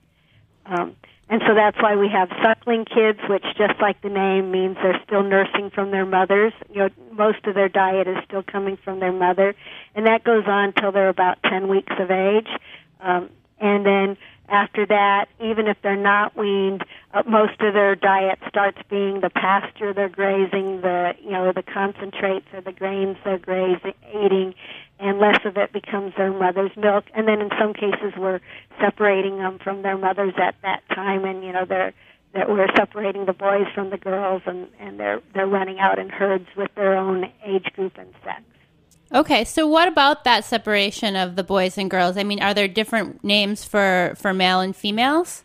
Um, 0.66 0.96
and 1.30 1.42
so 1.46 1.54
that's 1.56 1.78
why 1.82 1.96
we 1.96 2.08
have 2.10 2.30
suckling 2.42 2.86
kids, 2.86 3.20
which 3.28 3.44
just 3.58 3.82
like 3.82 4.02
the 4.02 4.10
name 4.10 4.50
means 4.50 4.78
they're 4.82 5.02
still 5.06 5.24
nursing 5.24 5.70
from 5.70 5.92
their 5.92 6.06
mothers. 6.06 6.54
You 6.70 6.84
know, 6.84 6.90
most 7.12 7.46
of 7.46 7.54
their 7.54 7.68
diet 7.68 8.08
is 8.08 8.18
still 8.26 8.44
coming 8.44 8.78
from 8.78 9.00
their 9.02 9.12
mother, 9.12 9.54
and 9.94 10.08
that 10.08 10.24
goes 10.24 10.46
on 10.48 10.74
till 10.74 10.92
they're 10.94 11.10
about 11.10 11.38
10 11.44 11.68
weeks 11.68 11.94
of 12.00 12.12
age. 12.12 12.48
Um, 13.02 13.30
and 13.60 13.86
then 13.86 14.18
after 14.50 14.86
that, 14.86 15.28
even 15.42 15.68
if 15.68 15.78
they're 15.82 15.98
not 15.98 16.38
weaned, 16.38 16.86
uh, 17.14 17.24
most 17.28 17.60
of 17.60 17.74
their 17.74 17.96
diet 17.96 18.40
starts 18.48 18.78
being 18.90 19.20
the 19.20 19.30
pasture 19.30 19.94
they're 19.94 20.08
grazing, 20.08 20.82
the 20.82 21.14
you 21.22 21.32
know 21.32 21.52
the 21.52 21.64
concentrates 21.64 22.46
or 22.54 22.62
the 22.62 22.72
grains 22.72 23.18
they're 23.26 23.38
grazing, 23.38 23.94
eating, 24.24 24.56
and 25.00 25.20
less 25.20 25.40
of 25.46 25.58
it 25.58 25.72
becomes 25.74 26.14
their 26.18 26.32
mother's 26.32 26.76
milk. 26.76 27.06
And 27.14 27.28
then 27.28 27.42
in 27.42 27.50
some 27.60 27.74
cases, 27.74 28.14
we're 28.18 28.40
separating 28.80 29.38
them 29.38 29.60
from 29.60 29.82
their 29.82 29.98
mothers 29.98 30.34
at 30.38 30.56
that 30.64 30.84
time, 30.90 31.26
and 31.26 31.44
you 31.44 31.52
know 31.52 31.66
they're 31.66 31.94
that 32.34 32.50
we're 32.50 32.68
separating 32.76 33.26
the 33.26 33.34
boys 33.34 33.66
from 33.74 33.90
the 33.90 33.98
girls, 33.98 34.42
and 34.46 34.68
and 34.80 35.00
they're 35.00 35.22
they're 35.34 35.48
running 35.48 35.80
out 35.80 36.00
in 36.00 36.10
herds 36.10 36.48
with 36.56 36.74
their 36.76 36.96
own 36.96 37.32
age 37.46 37.68
group 37.74 37.98
and 37.98 38.14
sex. 38.24 38.42
Okay, 39.14 39.46
so 39.46 39.66
what 39.66 39.88
about 39.88 40.26
that 40.26 40.44
separation 40.44 41.16
of 41.16 41.38
the 41.38 41.44
boys 41.44 41.78
and 41.78 41.90
girls? 41.90 42.18
I 42.18 42.24
mean, 42.24 42.42
are 42.42 42.54
there 42.54 42.68
different 42.68 43.24
names 43.24 43.64
for 43.64 44.14
for 44.18 44.34
male 44.34 44.60
and 44.60 44.76
females? 44.76 45.44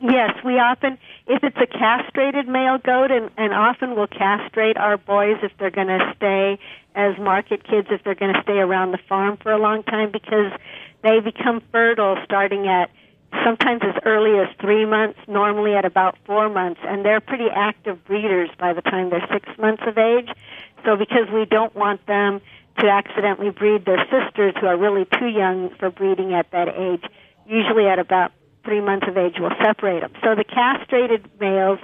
Yes, 0.00 0.30
we 0.44 0.54
often, 0.54 0.98
if 1.26 1.42
it's 1.44 1.56
a 1.56 1.66
castrated 1.66 2.48
male 2.48 2.78
goat, 2.78 3.10
and, 3.10 3.30
and 3.36 3.52
often 3.52 3.94
we'll 3.94 4.06
castrate 4.06 4.76
our 4.76 4.96
boys 4.96 5.36
if 5.42 5.52
they're 5.58 5.70
going 5.70 5.88
to 5.88 6.12
stay 6.16 6.58
as 6.94 7.16
market 7.18 7.64
kids, 7.64 7.88
if 7.90 8.02
they're 8.04 8.14
going 8.14 8.34
to 8.34 8.42
stay 8.42 8.58
around 8.58 8.92
the 8.92 8.98
farm 9.08 9.36
for 9.36 9.52
a 9.52 9.58
long 9.58 9.82
time, 9.82 10.10
because 10.10 10.52
they 11.02 11.20
become 11.20 11.62
fertile 11.70 12.18
starting 12.24 12.66
at 12.68 12.90
sometimes 13.44 13.80
as 13.82 13.94
early 14.04 14.38
as 14.38 14.48
three 14.60 14.84
months, 14.84 15.18
normally 15.26 15.74
at 15.74 15.84
about 15.84 16.18
four 16.26 16.48
months, 16.48 16.80
and 16.84 17.04
they're 17.04 17.20
pretty 17.20 17.48
active 17.50 18.04
breeders 18.04 18.50
by 18.58 18.72
the 18.72 18.82
time 18.82 19.10
they're 19.10 19.26
six 19.32 19.48
months 19.58 19.82
of 19.86 19.96
age. 19.96 20.28
So 20.84 20.96
because 20.96 21.30
we 21.32 21.46
don't 21.46 21.74
want 21.74 22.04
them 22.06 22.40
to 22.78 22.88
accidentally 22.88 23.50
breed 23.50 23.84
their 23.84 24.04
sisters 24.10 24.54
who 24.60 24.66
are 24.66 24.76
really 24.76 25.06
too 25.18 25.28
young 25.28 25.70
for 25.78 25.90
breeding 25.90 26.34
at 26.34 26.50
that 26.50 26.68
age, 26.68 27.04
usually 27.46 27.86
at 27.86 27.98
about 27.98 28.32
three 28.64 28.80
months 28.80 29.06
of 29.08 29.16
age, 29.16 29.34
we'll 29.38 29.50
separate 29.62 30.00
them. 30.00 30.12
So 30.22 30.34
the 30.34 30.44
castrated 30.44 31.28
males 31.40 31.78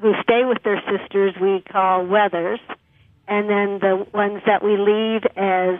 who 0.00 0.12
stay 0.22 0.44
with 0.44 0.62
their 0.62 0.82
sisters 0.90 1.34
we 1.40 1.62
call 1.70 2.04
wethers, 2.04 2.60
and 3.28 3.48
then 3.48 3.78
the 3.80 4.06
ones 4.12 4.42
that 4.46 4.62
we 4.62 4.76
leave 4.76 5.24
as 5.36 5.78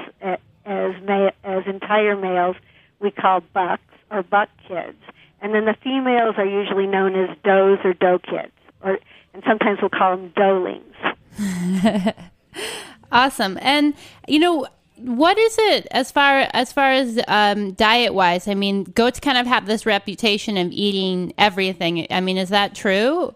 as 0.66 0.92
ma- 1.02 1.30
as 1.42 1.64
entire 1.66 2.16
males 2.16 2.57
we 3.00 3.11
call 3.11 3.40
bucks 3.52 3.83
or 4.11 4.23
buck 4.23 4.49
kids, 4.69 4.99
and 5.40 5.54
then 5.54 5.64
the 5.64 5.76
females 5.83 6.35
are 6.37 6.47
usually 6.47 6.87
known 6.87 7.14
as 7.14 7.37
does 7.42 7.78
or 7.85 7.95
doe 7.95 8.19
kids, 8.19 8.52
or 8.83 8.99
and 9.33 9.42
sometimes 9.47 9.78
we'll 9.80 9.90
call 9.90 10.16
them 10.16 10.33
doelings. 10.37 12.14
Awesome. 13.12 13.59
And 13.61 13.95
you 14.28 14.38
know, 14.38 14.66
what 15.02 15.38
is 15.38 15.57
it 15.59 15.87
as 15.90 16.11
far 16.11 16.49
as 16.52 16.73
far 16.73 16.92
as 16.92 17.21
um, 17.28 17.73
diet 17.73 18.14
wise? 18.14 18.49
I 18.49 18.54
mean, 18.54 18.85
goats 18.85 19.21
kind 19.21 19.38
of 19.38 19.47
have 19.47 19.66
this 19.66 19.87
reputation 19.87 20.57
of 20.57 20.71
eating 20.71 21.33
everything. 21.38 22.07
I 22.11 22.21
mean, 22.21 22.37
is 22.37 22.50
that 22.50 22.75
true? 22.75 23.35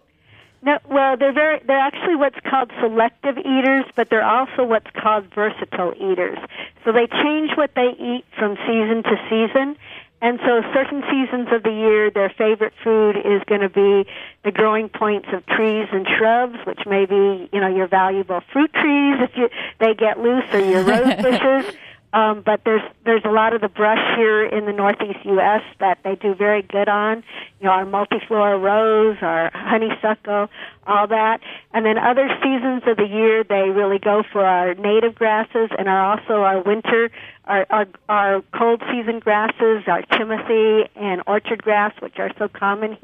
No, 0.61 0.79
well, 0.89 1.15
they're 1.15 1.31
very 1.31 1.61
they're 1.67 1.77
actually 1.77 2.15
what's 2.15 2.39
called 2.49 2.71
selective 2.81 3.37
eaters, 3.37 3.85
but 3.95 4.09
they're 4.09 4.25
also 4.25 4.63
what's 4.63 4.89
called 4.99 5.25
versatile 5.33 5.93
eaters. 5.95 6.39
So 6.83 6.91
they 6.91 7.07
change 7.07 7.51
what 7.55 7.71
they 7.75 7.89
eat 7.99 8.25
from 8.37 8.57
season 8.65 9.03
to 9.03 9.15
season. 9.29 9.77
And 10.21 10.39
so 10.39 10.61
certain 10.73 11.03
seasons 11.11 11.49
of 11.51 11.63
the 11.63 11.71
year, 11.71 12.09
their 12.09 12.33
favorite 12.37 12.73
food 12.83 13.17
is 13.17 13.43
going 13.47 13.61
to 13.61 13.69
be 13.69 14.09
the 14.43 14.51
growing 14.51 14.89
points 14.89 15.27
of 15.33 15.45
trees 15.45 15.87
and 15.91 16.07
shrubs, 16.17 16.57
which 16.65 16.79
may 16.85 17.05
be, 17.05 17.49
you 17.51 17.59
know, 17.59 17.67
your 17.67 17.87
valuable 17.87 18.41
fruit 18.51 18.73
trees 18.73 19.15
if 19.21 19.31
you, 19.35 19.49
they 19.79 19.93
get 19.93 20.19
loose 20.19 20.45
or 20.53 20.59
your 20.59 20.83
rose 20.83 21.13
bushes. 21.21 21.75
Um, 22.15 22.43
but 22.45 22.61
there's 22.63 22.81
there's 23.03 23.25
a 23.25 23.29
lot 23.29 23.53
of 23.53 23.59
the 23.59 23.67
brush 23.67 23.99
here 24.15 24.45
in 24.45 24.65
the 24.65 24.71
northeast 24.71 25.19
U.S. 25.25 25.61
that 25.81 25.99
they 26.05 26.15
do 26.15 26.33
very 26.33 26.61
good 26.61 26.87
on. 26.87 27.25
You 27.59 27.65
know, 27.65 27.71
our 27.71 27.83
multiflora 27.83 28.61
rose, 28.61 29.17
our 29.21 29.51
honeysuckle, 29.53 30.47
all 30.87 31.07
that. 31.07 31.41
And 31.73 31.85
then 31.85 31.97
other 31.97 32.29
seasons 32.41 32.83
of 32.87 32.95
the 32.95 33.05
year, 33.05 33.43
they 33.43 33.69
really 33.69 33.99
go 33.99 34.23
for 34.31 34.45
our 34.45 34.75
native 34.75 35.15
grasses 35.15 35.69
and 35.77 35.89
are 35.89 36.15
also 36.15 36.35
our 36.35 36.63
winter, 36.63 37.11
our 37.43 37.67
our, 37.69 37.85
our 38.07 38.41
cold 38.57 38.81
season 38.89 39.19
grasses, 39.19 39.83
our 39.87 40.01
timothy 40.17 40.89
and 40.95 41.21
orchard 41.27 41.61
grass, 41.61 41.91
which 41.99 42.17
are 42.17 42.31
so 42.39 42.47
common 42.47 42.97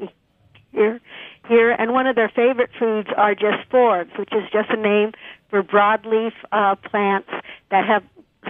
here. 0.72 1.00
Here, 1.48 1.72
and 1.72 1.92
one 1.92 2.06
of 2.06 2.14
their 2.14 2.30
favorite 2.30 2.70
foods 2.78 3.08
are 3.14 3.34
just 3.34 3.68
forbs, 3.70 4.16
which 4.16 4.32
is 4.32 4.44
just 4.52 4.70
a 4.70 4.76
name 4.76 5.12
for 5.50 5.62
broadleaf 5.62 6.32
uh, 6.52 6.76
plants 6.76 7.28
that 7.70 7.84
have 7.84 8.04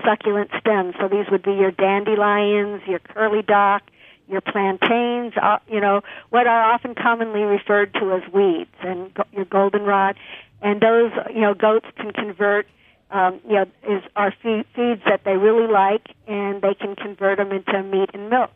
succulent 0.04 0.50
stems. 0.58 0.94
So 1.00 1.08
these 1.08 1.26
would 1.30 1.42
be 1.42 1.52
your 1.52 1.70
dandelions, 1.70 2.82
your 2.86 2.98
curly 2.98 3.42
dock, 3.42 3.82
your 4.28 4.40
plantains, 4.40 5.34
uh, 5.40 5.58
you 5.68 5.80
know, 5.80 6.00
what 6.30 6.46
are 6.46 6.72
often 6.72 6.94
commonly 6.94 7.42
referred 7.42 7.92
to 7.94 8.12
as 8.12 8.32
weeds, 8.32 8.74
and 8.80 9.12
go- 9.14 9.24
your 9.32 9.44
goldenrod. 9.44 10.16
And 10.62 10.80
those, 10.80 11.10
you 11.34 11.40
know, 11.40 11.54
goats 11.54 11.86
can 11.96 12.12
convert, 12.12 12.66
um, 13.10 13.40
you 13.46 13.54
know, 13.54 13.66
is 13.88 14.02
are 14.16 14.32
feed, 14.42 14.64
feeds 14.74 15.02
that 15.06 15.24
they 15.24 15.36
really 15.36 15.70
like, 15.70 16.08
and 16.26 16.62
they 16.62 16.74
can 16.74 16.96
convert 16.96 17.38
them 17.38 17.52
into 17.52 17.82
meat 17.82 18.10
and 18.14 18.30
milk. 18.30 18.52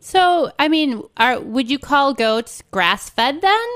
So, 0.00 0.50
I 0.58 0.68
mean, 0.68 1.02
are 1.16 1.40
would 1.40 1.70
you 1.70 1.78
call 1.78 2.14
goats 2.14 2.62
grass 2.70 3.08
fed 3.10 3.40
then? 3.40 3.68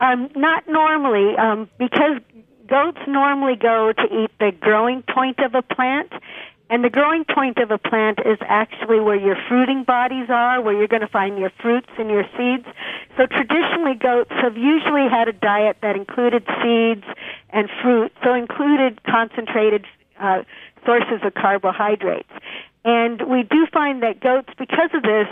Um, 0.00 0.30
not 0.34 0.66
normally, 0.68 1.36
um, 1.36 1.68
because 1.78 2.20
goats 2.66 2.98
normally 3.06 3.56
go 3.56 3.92
to 3.92 4.02
eat 4.02 4.30
the 4.38 4.52
growing 4.58 5.02
point 5.02 5.38
of 5.40 5.54
a 5.54 5.62
plant. 5.62 6.12
And 6.70 6.82
the 6.82 6.90
growing 6.90 7.24
point 7.24 7.58
of 7.58 7.70
a 7.70 7.78
plant 7.78 8.20
is 8.24 8.38
actually 8.40 8.98
where 8.98 9.16
your 9.16 9.36
fruiting 9.48 9.84
bodies 9.84 10.30
are, 10.30 10.62
where 10.62 10.74
you're 10.74 10.88
going 10.88 11.02
to 11.02 11.08
find 11.08 11.38
your 11.38 11.52
fruits 11.60 11.90
and 11.98 12.08
your 12.08 12.24
seeds. 12.36 12.66
So 13.16 13.26
traditionally, 13.26 13.94
goats 13.94 14.30
have 14.30 14.56
usually 14.56 15.08
had 15.08 15.28
a 15.28 15.32
diet 15.32 15.76
that 15.82 15.94
included 15.94 16.42
seeds 16.62 17.04
and 17.50 17.68
fruit, 17.82 18.12
so 18.24 18.32
included 18.32 19.02
concentrated 19.04 19.84
uh, 20.18 20.42
sources 20.86 21.20
of 21.22 21.34
carbohydrates. 21.34 22.32
And 22.84 23.20
we 23.28 23.42
do 23.42 23.66
find 23.72 24.02
that 24.02 24.20
goats, 24.20 24.48
because 24.58 24.90
of 24.94 25.02
this, 25.02 25.28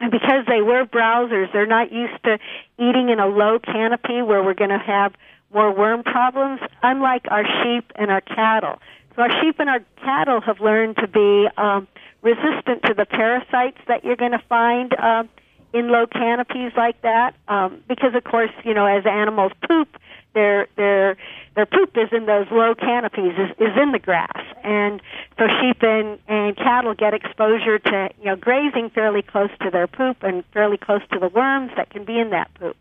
and 0.00 0.10
because 0.10 0.44
they 0.46 0.62
were 0.62 0.84
browsers, 0.84 1.52
they're 1.52 1.66
not 1.66 1.90
used 1.90 2.22
to 2.24 2.38
eating 2.78 3.08
in 3.08 3.18
a 3.18 3.26
low 3.26 3.58
canopy 3.58 4.22
where 4.22 4.42
we're 4.42 4.54
going 4.54 4.70
to 4.70 4.78
have 4.78 5.12
more 5.52 5.74
worm 5.74 6.02
problems, 6.02 6.60
unlike 6.82 7.24
our 7.30 7.44
sheep 7.62 7.92
and 7.96 8.10
our 8.10 8.20
cattle. 8.20 8.78
So 9.16 9.22
our 9.22 9.42
sheep 9.42 9.56
and 9.58 9.68
our 9.68 9.80
cattle 9.96 10.40
have 10.40 10.60
learned 10.60 10.96
to 10.96 11.08
be 11.08 11.48
um, 11.56 11.88
resistant 12.22 12.82
to 12.84 12.94
the 12.94 13.06
parasites 13.06 13.78
that 13.88 14.04
you're 14.04 14.16
going 14.16 14.32
to 14.32 14.42
find 14.48 14.94
um, 14.98 15.28
in 15.72 15.88
low 15.88 16.06
canopies 16.06 16.72
like 16.76 17.00
that, 17.02 17.34
um, 17.48 17.82
because 17.88 18.14
of 18.14 18.24
course, 18.24 18.50
you 18.64 18.74
know, 18.74 18.86
as 18.86 19.04
animals 19.06 19.52
poop, 19.68 19.88
their 20.34 20.68
their 20.76 21.16
their 21.56 21.66
poop 21.66 21.96
is 21.96 22.08
in 22.12 22.26
those 22.26 22.46
low 22.50 22.74
canopies, 22.74 23.32
is, 23.36 23.50
is 23.58 23.76
in 23.80 23.92
the 23.92 23.98
grass, 23.98 24.44
and 24.62 25.02
so 25.38 25.46
sheep 25.60 25.82
and 25.82 26.18
and 26.28 26.56
cattle 26.56 26.94
get 26.94 27.12
exposure 27.12 27.78
to 27.78 28.08
you 28.18 28.26
know 28.26 28.36
grazing 28.36 28.90
fairly 28.90 29.22
close 29.22 29.50
to 29.62 29.70
their 29.70 29.86
poop 29.86 30.22
and 30.22 30.44
fairly 30.52 30.76
close 30.76 31.02
to 31.12 31.18
the 31.18 31.28
worms 31.28 31.70
that 31.76 31.90
can 31.90 32.04
be 32.04 32.18
in 32.18 32.30
that 32.30 32.52
poop 32.54 32.76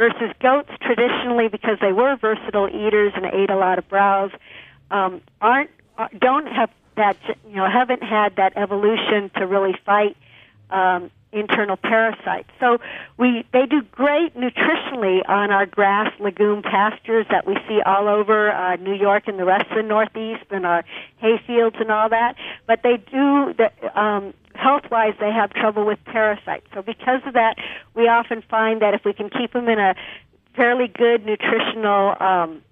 versus 0.00 0.32
goats 0.40 0.70
traditionally 0.80 1.48
because 1.48 1.76
they 1.82 1.92
were 1.92 2.16
versatile 2.16 2.66
eaters 2.68 3.12
and 3.14 3.26
ate 3.26 3.50
a 3.50 3.56
lot 3.56 3.78
of 3.78 3.86
browse 3.86 4.30
um, 4.90 5.20
aren't 5.42 5.68
don't 6.18 6.46
have 6.46 6.70
that 6.96 7.18
you 7.46 7.56
know 7.56 7.68
haven't 7.70 8.02
had 8.02 8.34
that 8.36 8.54
evolution 8.56 9.30
to 9.36 9.46
really 9.46 9.76
fight 9.84 10.16
um, 10.70 11.10
internal 11.32 11.76
parasites. 11.76 12.48
So 12.58 12.78
we 13.16 13.44
they 13.52 13.66
do 13.66 13.82
great 13.92 14.34
nutritionally 14.34 15.28
on 15.28 15.50
our 15.50 15.66
grass 15.66 16.12
legume 16.20 16.62
pastures 16.62 17.26
that 17.30 17.46
we 17.46 17.56
see 17.68 17.80
all 17.86 18.08
over 18.08 18.52
uh, 18.52 18.76
New 18.76 18.94
York 18.94 19.24
and 19.26 19.38
the 19.38 19.44
rest 19.44 19.70
of 19.70 19.76
the 19.76 19.82
Northeast 19.82 20.44
and 20.50 20.66
our 20.66 20.84
hay 21.18 21.40
fields 21.46 21.76
and 21.78 21.90
all 21.90 22.08
that. 22.08 22.36
But 22.66 22.82
they 22.82 22.96
do 22.96 23.54
the, 23.54 23.70
um, 23.98 24.34
health-wise, 24.54 25.14
they 25.20 25.32
have 25.32 25.50
trouble 25.50 25.86
with 25.86 25.98
parasites. 26.04 26.66
So 26.74 26.82
because 26.82 27.22
of 27.26 27.34
that, 27.34 27.56
we 27.94 28.08
often 28.08 28.42
find 28.42 28.82
that 28.82 28.94
if 28.94 29.04
we 29.04 29.12
can 29.12 29.30
keep 29.30 29.52
them 29.52 29.68
in 29.68 29.78
a 29.78 29.94
fairly 30.54 30.88
good 30.88 31.24
nutritional 31.24 32.16
um, 32.20 32.62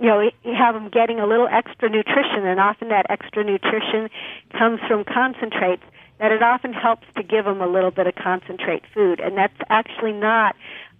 you 0.00 0.06
know, 0.08 0.20
you 0.22 0.54
have 0.54 0.74
them 0.74 0.88
getting 0.88 1.20
a 1.20 1.26
little 1.26 1.48
extra 1.50 1.90
nutrition, 1.90 2.46
and 2.46 2.58
often 2.58 2.88
that 2.88 3.06
extra 3.10 3.44
nutrition 3.44 4.08
comes 4.56 4.80
from 4.88 5.04
concentrates. 5.04 5.82
That 6.18 6.30
it 6.30 6.42
often 6.42 6.72
helps 6.72 7.06
to 7.16 7.22
give 7.22 7.44
them 7.44 7.60
a 7.60 7.66
little 7.66 7.90
bit 7.90 8.06
of 8.06 8.14
concentrate 8.14 8.84
food, 8.94 9.20
and 9.20 9.36
that's 9.36 9.56
actually 9.68 10.12
not 10.12 10.54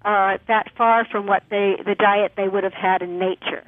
uh, 0.05 0.39
that 0.49 0.71
far 0.77 1.05
from 1.05 1.27
what 1.27 1.45
they 1.51 1.77
the 1.85 1.95
diet 1.95 2.33
they 2.37 2.49
would 2.49 2.65
have 2.65 2.75
had 2.75 3.03
in 3.03 3.19
nature. 3.19 3.65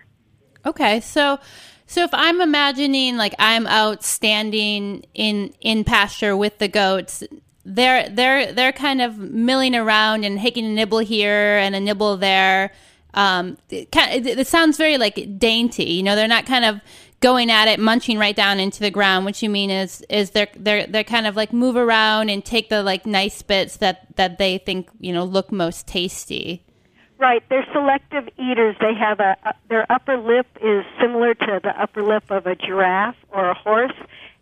Okay, 0.65 1.01
so 1.01 1.39
so 1.87 2.03
if 2.03 2.11
I'm 2.13 2.41
imagining 2.41 3.17
like 3.17 3.35
I'm 3.39 3.67
out 3.67 4.03
standing 4.03 5.05
in 5.15 5.55
in 5.61 5.85
pasture 5.85 6.37
with 6.37 6.59
the 6.59 6.69
goats, 6.69 7.23
they're 7.65 8.09
they're 8.09 8.53
they're 8.53 8.73
kind 8.73 9.01
of 9.01 9.17
milling 9.17 9.75
around 9.75 10.25
and 10.25 10.41
taking 10.41 10.67
a 10.67 10.71
nibble 10.71 10.99
here 10.99 11.59
and 11.59 11.77
a 11.77 11.81
nibble 11.81 12.17
there 12.17 12.73
um, 13.17 13.57
it, 13.71 13.89
it 13.95 14.47
sounds 14.47 14.77
very 14.77 14.99
like 14.99 15.39
dainty. 15.39 15.85
You 15.85 16.03
know, 16.03 16.15
they're 16.15 16.29
not 16.29 16.45
kind 16.45 16.67
of 16.67 16.81
going 17.21 17.51
at 17.51 17.69
it, 17.69 17.81
munching 17.81 18.19
right 18.19 18.37
down 18.37 18.61
into 18.61 18.81
the 18.81 18.91
ground. 18.91 19.25
What 19.25 19.43
you 19.43 19.51
mean 19.51 19.71
is 19.71 20.03
is 20.09 20.31
they're 20.31 20.49
they're 20.57 20.87
they're 20.87 21.05
kind 21.05 21.27
of 21.27 21.37
like 21.37 21.53
move 21.53 21.77
around 21.77 22.31
and 22.31 22.45
take 22.45 22.69
the 22.69 22.83
like 22.83 23.07
nice 23.07 23.43
bits 23.43 23.77
that 23.79 24.15
that 24.17 24.39
they 24.39 24.59
think 24.59 24.89
you 25.01 25.13
know 25.13 25.25
look 25.25 25.51
most 25.53 25.87
tasty. 25.87 26.63
Right, 27.19 27.43
they're 27.49 27.67
selective 27.73 28.29
eaters. 28.39 28.77
They 28.79 28.93
have 28.95 29.21
a, 29.21 29.37
their 29.71 29.91
upper 29.91 30.19
lip 30.19 30.47
is 30.63 30.85
similar 31.01 31.33
to 31.33 31.61
the 31.63 31.71
upper 31.81 32.03
lip 32.03 32.25
of 32.29 32.47
a 32.47 32.55
giraffe 32.55 33.17
or 33.31 33.49
a 33.49 33.55
horse, 33.55 33.95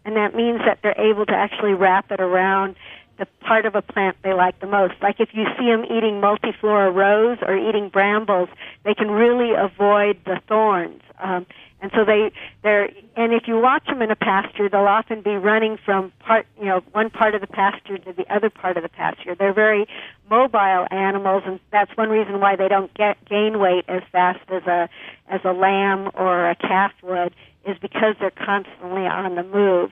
and 0.05 0.17
that 0.17 0.35
means 0.35 0.59
that 0.67 0.81
they're 0.83 1.01
able 1.01 1.25
to 1.27 1.35
actually 1.35 1.75
wrap 1.75 2.11
it 2.11 2.21
around 2.21 2.75
the 3.17 3.27
part 3.41 3.65
of 3.65 3.77
a 3.77 3.83
plant 3.83 4.17
they 4.25 4.33
like 4.33 4.59
the 4.59 4.67
most. 4.67 4.95
Like 5.01 5.21
if 5.21 5.29
you 5.33 5.45
see 5.57 5.67
them 5.67 5.85
eating 5.85 6.21
multiflora 6.21 6.93
rose 6.93 7.39
or 7.43 7.57
eating 7.57 7.89
brambles, 7.91 8.49
they 8.83 8.95
can 8.95 9.09
really 9.09 9.53
avoid 9.57 10.19
the 10.25 10.41
thorns. 10.49 11.01
Um, 11.21 11.47
and 11.85 11.93
so 11.95 12.03
they 12.03 12.33
they're 12.63 12.87
and 13.15 13.35
if 13.35 13.47
you 13.47 13.61
watch 13.61 13.85
them 13.85 14.01
in 14.01 14.11
a 14.11 14.17
pasture, 14.17 14.71
they'll 14.71 14.89
often 14.89 15.21
be 15.21 15.37
running 15.37 15.77
from 15.85 16.13
part 16.19 16.47
you 16.59 16.65
know 16.65 16.81
one 16.93 17.11
part 17.11 17.35
of 17.35 17.43
the 17.43 17.47
pasture 17.47 17.99
to 17.99 18.13
the 18.15 18.25
other 18.35 18.49
part 18.49 18.79
of 18.79 18.83
the 18.83 18.89
pasture. 18.89 19.35
They're 19.35 19.53
very 19.53 19.87
mobile 20.31 20.87
animals, 20.91 21.43
and 21.45 21.61
that's 21.71 21.95
one 21.95 22.09
reason 22.09 22.41
why 22.41 22.57
they 22.57 22.69
don't 22.69 22.93
get 22.95 23.23
gain 23.27 23.59
weight 23.59 23.85
as 23.87 24.03
fast 24.11 24.41
as 24.49 24.63
a 24.63 24.89
as 25.29 25.43
a 25.45 25.53
lamb 25.53 26.11
or 26.15 26.49
a 26.49 26.55
calf 26.55 26.93
would, 27.03 27.35
is 27.67 27.77
because 27.83 28.17
they're 28.19 28.31
constantly 28.31 29.05
on 29.05 29.35
the 29.35 29.43
move. 29.43 29.91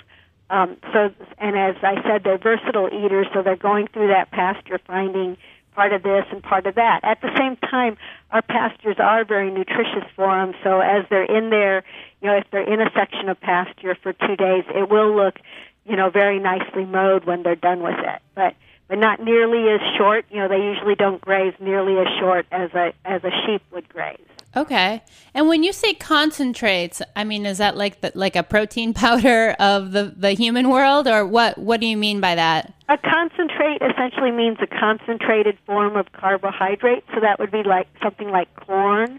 Um, 0.49 0.79
so, 0.95 1.11
and 1.37 1.59
as 1.59 1.77
I 1.83 1.97
said, 2.09 2.25
they're 2.25 2.39
versatile 2.39 2.89
eaters, 2.89 3.27
so 3.35 3.43
they're 3.43 3.55
going 3.55 3.89
through 3.89 4.09
that 4.09 4.31
pasture 4.31 4.81
finding 4.87 5.37
part 5.75 5.93
of 5.93 6.03
this 6.03 6.25
and 6.31 6.43
part 6.43 6.67
of 6.67 6.75
that. 6.77 7.01
At 7.03 7.21
the 7.21 7.31
same 7.37 7.57
time, 7.57 7.97
our 8.31 8.43
pastures 8.43 8.97
are 8.99 9.25
very 9.25 9.51
nutritious 9.51 10.05
for 10.15 10.27
them. 10.27 10.55
So 10.63 10.81
as 10.81 11.05
they're 11.11 11.25
in 11.25 11.51
there, 11.51 11.85
you 12.21 12.29
know, 12.29 12.37
if 12.37 12.45
they're 12.51 12.71
in 12.71 12.81
a 12.81 12.91
section 12.95 13.29
of 13.29 13.41
pasture 13.41 13.97
for 14.03 14.13
two 14.13 14.37
days, 14.37 14.65
it 14.75 14.91
will 14.91 15.15
look, 15.15 15.39
you 15.85 15.97
know, 15.97 16.11
very 16.11 16.39
nicely 16.39 16.85
mowed 16.85 17.25
when 17.25 17.43
they're 17.43 17.57
done 17.57 17.83
with 17.83 17.99
it. 17.99 18.23
But 18.35 18.55
but 18.89 18.99
not 18.99 19.23
nearly 19.23 19.71
as 19.71 19.81
short. 19.97 20.27
You 20.31 20.41
know, 20.41 20.49
they 20.49 20.63
usually 20.63 20.95
don't 20.95 21.21
graze 21.21 21.55
nearly 21.61 21.99
as 21.99 22.09
short 22.19 22.47
as 22.53 22.71
a 22.75 22.93
as 23.05 23.25
a 23.25 23.31
sheep 23.47 23.63
would 23.73 23.89
graze. 23.89 24.19
Okay. 24.55 25.03
And 25.33 25.49
when 25.49 25.63
you 25.63 25.73
say 25.73 25.95
concentrates, 25.95 27.01
I 27.17 27.25
mean, 27.25 27.47
is 27.47 27.59
that 27.59 27.77
like 27.77 28.03
the, 28.03 28.13
like 28.15 28.37
a 28.37 28.43
protein 28.43 28.93
powder 28.95 29.57
of 29.59 29.93
the, 29.93 30.13
the 30.17 30.33
human 30.33 30.69
world, 30.69 31.09
or 31.09 31.27
what? 31.27 31.59
What 31.59 31.81
do 31.81 31.87
you 31.87 31.97
mean 31.97 32.21
by 32.21 32.35
that? 32.35 32.73
A 32.93 32.99
concentrate 32.99 33.81
essentially 33.81 34.31
means 34.31 34.59
a 34.61 34.67
concentrated 34.67 35.57
form 35.65 35.97
of 35.97 36.13
carbohydrate. 36.13 37.03
So 37.15 37.21
that 37.21 37.39
would 37.39 37.51
be 37.51 37.63
like 37.63 37.89
something 38.03 38.29
like 38.31 38.55
corn 38.55 39.19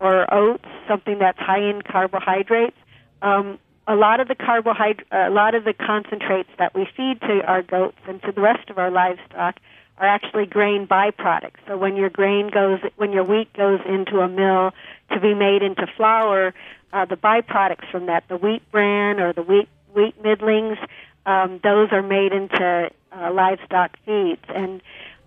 or 0.00 0.26
oats, 0.34 0.64
something 0.88 1.20
that's 1.20 1.38
high 1.38 1.62
in 1.70 1.82
carbohydrates. 1.82 2.76
Um, 3.22 3.60
a 3.86 3.94
lot 3.94 4.18
of 4.18 4.26
the 4.26 4.34
carbohydrate, 4.34 5.06
a 5.12 5.30
lot 5.30 5.54
of 5.54 5.62
the 5.62 5.72
concentrates 5.72 6.48
that 6.58 6.74
we 6.74 6.88
feed 6.96 7.20
to 7.20 7.44
our 7.46 7.62
goats 7.62 7.98
and 8.08 8.20
to 8.22 8.32
the 8.32 8.40
rest 8.40 8.68
of 8.70 8.78
our 8.78 8.90
livestock 8.90 9.60
are 9.98 10.06
actually 10.08 10.46
grain 10.46 10.88
byproducts. 10.88 11.62
So 11.68 11.76
when 11.76 11.94
your 11.94 12.10
grain 12.10 12.50
goes, 12.50 12.80
when 12.96 13.12
your 13.12 13.22
wheat 13.22 13.52
goes 13.52 13.78
into 13.86 14.18
a 14.18 14.28
mill 14.28 14.72
to 15.12 15.20
be 15.20 15.32
made 15.32 15.62
into 15.62 15.86
flour, 15.96 16.54
uh, 16.92 17.04
the 17.04 17.16
byproducts 17.16 17.88
from 17.88 18.06
that, 18.06 18.24
the 18.26 18.36
wheat 18.36 18.68
bran 18.72 19.20
or 19.20 19.32
the 19.32 19.42
wheat 19.42 19.68
wheat 19.94 20.20
middlings, 20.22 20.78
um, 21.26 21.60
those 21.62 21.88
are 21.92 22.02
made 22.02 22.32
into 22.32 22.90
uh, 23.12 23.32
livestock 23.32 23.96
feeds. 24.04 24.42
And 24.48 24.82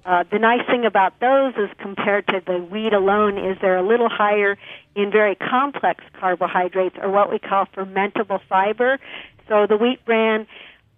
uh, 0.06 0.24
the 0.32 0.40
nice 0.40 0.66
thing 0.68 0.86
about 0.86 1.20
those 1.20 1.54
is 1.56 1.70
compared 1.80 2.28
to 2.28 2.42
the 2.46 2.60
wheat 2.60 2.94
alone 2.94 3.38
is 3.38 3.58
they're 3.62 3.78
a 3.78 3.88
little 3.88 4.10
higher 4.10 4.58
in 4.96 5.12
very 5.12 5.36
complex 5.36 6.04
carbohydrates 6.20 6.96
or 7.02 7.10
what 7.10 7.32
we 7.32 7.40
call 7.40 7.66
fermentable 7.68 8.40
fiber. 8.48 9.00
So 9.48 9.66
the 9.68 9.78
wheat 9.78 10.04
bran 10.06 10.48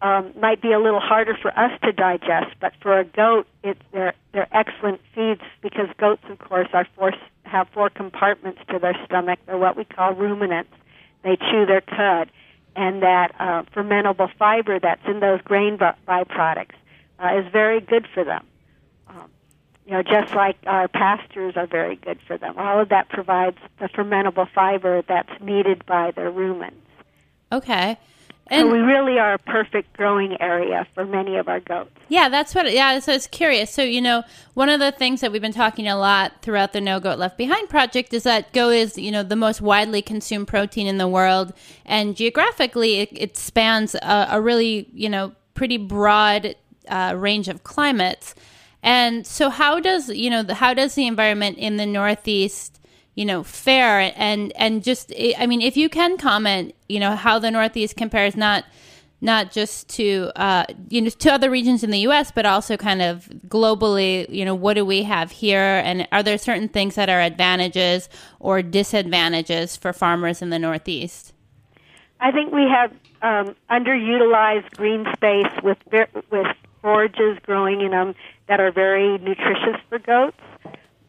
um, 0.01 0.33
might 0.39 0.61
be 0.61 0.71
a 0.71 0.79
little 0.79 0.99
harder 0.99 1.35
for 1.41 1.57
us 1.57 1.71
to 1.83 1.91
digest, 1.91 2.55
but 2.59 2.73
for 2.81 2.99
a 2.99 3.03
goat, 3.03 3.47
it's 3.63 3.81
they're 3.91 4.13
they're 4.31 4.47
excellent 4.51 5.01
feeds 5.15 5.41
because 5.61 5.87
goats, 5.97 6.21
of 6.29 6.37
course, 6.37 6.67
are 6.73 6.87
four, 6.95 7.13
have 7.43 7.67
four 7.69 7.89
compartments 7.89 8.59
to 8.69 8.77
their 8.77 8.95
stomach. 9.05 9.39
They're 9.47 9.57
what 9.57 9.75
we 9.75 9.85
call 9.85 10.13
ruminants. 10.13 10.71
They 11.23 11.35
chew 11.35 11.65
their 11.65 11.81
cud, 11.81 12.29
and 12.77 13.01
that 13.01 13.35
uh, 13.39 13.63
fermentable 13.75 14.29
fiber 14.37 14.79
that's 14.79 15.01
in 15.07 15.19
those 15.19 15.41
grain 15.41 15.77
byproducts 15.77 16.75
uh, 17.19 17.39
is 17.39 17.51
very 17.51 17.81
good 17.81 18.07
for 18.13 18.23
them. 18.23 18.45
Um, 19.09 19.29
you 19.85 19.93
know, 19.93 20.03
just 20.03 20.33
like 20.35 20.57
our 20.67 20.87
pastures 20.87 21.57
are 21.57 21.65
very 21.65 21.95
good 21.95 22.19
for 22.27 22.37
them. 22.37 22.53
All 22.57 22.79
of 22.79 22.89
that 22.89 23.09
provides 23.09 23.57
the 23.79 23.87
fermentable 23.89 24.47
fiber 24.53 25.01
that's 25.01 25.41
needed 25.41 25.85
by 25.87 26.11
their 26.11 26.31
rumens. 26.31 26.73
Okay. 27.51 27.97
And 28.49 28.67
so 28.67 28.71
we 28.71 28.79
really 28.79 29.19
are 29.19 29.33
a 29.33 29.39
perfect 29.39 29.95
growing 29.97 30.39
area 30.41 30.87
for 30.93 31.05
many 31.05 31.35
of 31.35 31.47
our 31.47 31.59
goats. 31.59 31.91
Yeah, 32.07 32.29
that's 32.29 32.55
what. 32.55 32.71
Yeah, 32.71 32.99
so 32.99 33.11
it's 33.11 33.27
curious. 33.27 33.71
So 33.71 33.83
you 33.83 34.01
know, 34.01 34.23
one 34.53 34.69
of 34.69 34.79
the 34.79 34.91
things 34.91 35.21
that 35.21 35.31
we've 35.31 35.41
been 35.41 35.53
talking 35.53 35.87
a 35.87 35.97
lot 35.97 36.41
throughout 36.41 36.73
the 36.73 36.81
No 36.81 36.99
Goat 36.99 37.19
Left 37.19 37.37
Behind 37.37 37.67
project 37.69 38.13
is 38.13 38.23
that 38.23 38.53
goat 38.53 38.69
is 38.69 38.97
you 38.97 39.11
know 39.11 39.23
the 39.23 39.35
most 39.35 39.61
widely 39.61 40.01
consumed 40.01 40.47
protein 40.47 40.87
in 40.87 40.97
the 40.97 41.07
world, 41.07 41.53
and 41.85 42.15
geographically 42.15 42.99
it, 42.99 43.09
it 43.11 43.37
spans 43.37 43.95
a, 43.95 44.27
a, 44.31 44.41
really 44.41 44.89
you 44.93 45.09
know 45.09 45.33
pretty 45.53 45.77
broad 45.77 46.55
uh, 46.87 47.13
range 47.17 47.47
of 47.49 47.63
climates. 47.63 48.35
And 48.81 49.27
so, 49.27 49.49
how 49.49 49.79
does 49.79 50.09
you 50.09 50.29
know 50.29 50.43
the, 50.43 50.55
how 50.55 50.73
does 50.73 50.95
the 50.95 51.07
environment 51.07 51.57
in 51.57 51.77
the 51.77 51.85
Northeast 51.85 52.79
you 53.17 53.25
know, 53.25 53.41
fair 53.41 54.13
and 54.15 54.53
and 54.55 54.83
just 54.83 55.11
I 55.39 55.47
mean, 55.47 55.59
if 55.59 55.75
you 55.75 55.89
can 55.89 56.17
comment, 56.17 56.75
you 56.87 56.99
know, 56.99 57.15
how 57.15 57.39
the 57.39 57.49
Northeast 57.49 57.97
compares 57.97 58.37
not 58.37 58.63
not 59.21 59.51
just 59.51 59.89
to 59.89 60.31
uh, 60.35 60.65
you 60.87 61.01
know 61.01 61.09
to 61.09 61.33
other 61.33 61.49
regions 61.49 61.83
in 61.83 61.89
the 61.89 61.97
U.S., 62.01 62.31
but 62.31 62.45
also 62.45 62.77
kind 62.77 63.01
of 63.01 63.27
globally. 63.47 64.29
You 64.29 64.45
know, 64.45 64.53
what 64.53 64.75
do 64.75 64.85
we 64.85 65.01
have 65.01 65.31
here, 65.31 65.81
and 65.83 66.07
are 66.11 66.21
there 66.21 66.37
certain 66.37 66.69
things 66.69 66.93
that 66.93 67.09
are 67.09 67.19
advantages 67.19 68.07
or 68.39 68.61
disadvantages 68.61 69.75
for 69.75 69.93
farmers 69.93 70.43
in 70.43 70.51
the 70.51 70.59
Northeast? 70.59 71.33
I 72.19 72.31
think 72.31 72.53
we 72.53 72.67
have 72.69 72.91
um, 73.23 73.55
underutilized 73.71 74.77
green 74.77 75.07
space 75.15 75.51
with 75.63 75.79
with 75.91 76.55
forages 76.83 77.39
growing 77.41 77.81
in 77.81 77.89
them 77.89 78.13
that 78.47 78.59
are 78.59 78.71
very 78.71 79.17
nutritious 79.17 79.81
for 79.89 79.97
goats. 79.97 80.37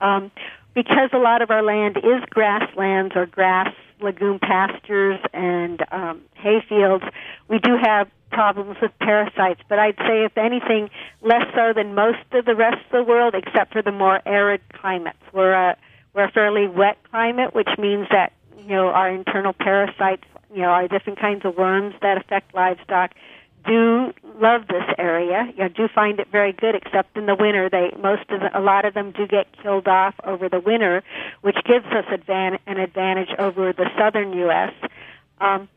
Um, 0.01 0.31
because 0.79 1.11
a 1.12 1.19
lot 1.19 1.43
of 1.43 1.51
our 1.51 1.64
land 1.64 1.97
is 1.97 2.23
grasslands 2.31 3.17
or 3.17 3.27
grass 3.27 3.75
legume 4.01 4.38
pastures 4.38 5.19
and 5.35 5.85
um, 5.91 6.23
hay 6.35 6.62
fields, 6.69 7.03
we 7.49 7.59
do 7.59 7.77
have 7.83 8.09
problems 8.31 8.77
with 8.81 8.93
parasites. 9.01 9.61
But 9.69 9.81
I'd 9.81 9.97
say, 9.97 10.25
if 10.25 10.38
anything, 10.38 10.88
less 11.21 11.43
so 11.53 11.73
than 11.75 11.97
most 11.97 12.23
of 12.31 12.45
the 12.45 12.55
rest 12.55 12.77
of 12.77 12.93
the 12.93 13.03
world, 13.03 13.35
except 13.35 13.73
for 13.73 13.83
the 13.83 13.91
more 13.91 14.21
arid 14.25 14.61
climates. 14.73 15.19
We're 15.33 15.53
a 15.53 15.77
we're 16.14 16.27
a 16.27 16.31
fairly 16.31 16.69
wet 16.69 16.99
climate, 17.11 17.57
which 17.57 17.71
means 17.77 18.07
that 18.12 18.33
you 18.57 18.69
know 18.69 18.87
our 18.87 19.11
internal 19.11 19.55
parasites, 19.55 20.23
you 20.55 20.62
know, 20.62 20.69
our 20.69 20.87
different 20.87 21.19
kinds 21.19 21.45
of 21.45 21.57
worms 21.57 21.97
that 22.03 22.19
affect 22.19 22.55
livestock 22.55 23.14
do 23.66 24.12
love 24.40 24.66
this 24.68 24.85
area. 24.99 25.53
You 25.57 25.68
do 25.68 25.88
find 25.94 26.21
it 26.21 26.29
very 26.31 26.53
good, 26.53 26.75
except 26.75 27.16
in 27.16 27.27
the 27.27 27.35
winter. 27.35 27.68
They 27.68 27.92
most 28.01 28.31
of 28.31 28.40
the, 28.40 28.57
a 28.59 28.61
lot 28.61 28.85
of 28.85 28.94
them 28.94 29.12
do 29.12 29.27
get 29.27 29.47
killed 29.62 29.88
off 29.88 30.14
over 30.25 30.49
the 30.49 30.61
winter, 30.61 31.03
which 31.42 31.57
gives 31.64 31.87
us 31.87 32.05
advan- 32.07 32.59
an 32.66 32.79
advantage 32.79 33.31
over 33.38 33.73
the 33.73 33.90
southern 33.99 34.33
U.S. 34.35 34.73
Um, 35.40 35.68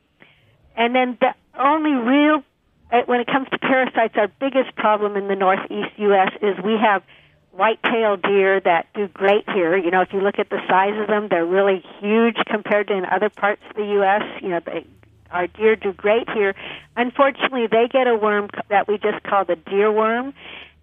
and 0.75 0.95
then 0.95 1.17
the 1.19 1.33
only 1.59 1.91
real 1.91 2.43
uh, 2.91 3.01
when 3.05 3.21
it 3.21 3.27
comes 3.27 3.47
to 3.49 3.57
parasites, 3.57 4.15
our 4.17 4.27
biggest 4.27 4.75
problem 4.75 5.15
in 5.15 5.27
the 5.27 5.35
northeast 5.35 5.91
U.S. 5.97 6.31
is 6.41 6.57
we 6.63 6.77
have 6.77 7.03
white-tailed 7.51 8.21
deer 8.21 8.59
that 8.61 8.87
do 8.93 9.07
great 9.07 9.49
here. 9.49 9.77
You 9.77 9.91
know, 9.91 10.01
if 10.01 10.13
you 10.13 10.21
look 10.21 10.39
at 10.39 10.49
the 10.49 10.59
size 10.67 10.99
of 10.99 11.07
them, 11.07 11.27
they're 11.29 11.45
really 11.45 11.83
huge 11.99 12.37
compared 12.47 12.87
to 12.87 12.93
in 12.93 13.05
other 13.05 13.29
parts 13.29 13.61
of 13.69 13.75
the 13.75 13.85
U.S. 13.85 14.23
You 14.41 14.49
know, 14.49 14.59
they 14.65 14.85
our 15.31 15.47
deer 15.47 15.75
do 15.75 15.93
great 15.93 16.29
here. 16.29 16.55
Unfortunately, 16.95 17.67
they 17.67 17.87
get 17.87 18.07
a 18.07 18.15
worm 18.15 18.49
that 18.69 18.87
we 18.87 18.97
just 18.97 19.23
call 19.23 19.45
the 19.45 19.55
deer 19.55 19.91
worm. 19.91 20.33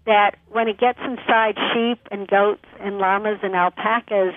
That 0.05 0.37
when 0.49 0.67
it 0.67 0.79
gets 0.79 0.99
inside 1.03 1.57
sheep 1.73 1.99
and 2.11 2.27
goats 2.27 2.65
and 2.79 2.97
llamas 2.97 3.39
and 3.43 3.53
alpacas, 3.53 4.33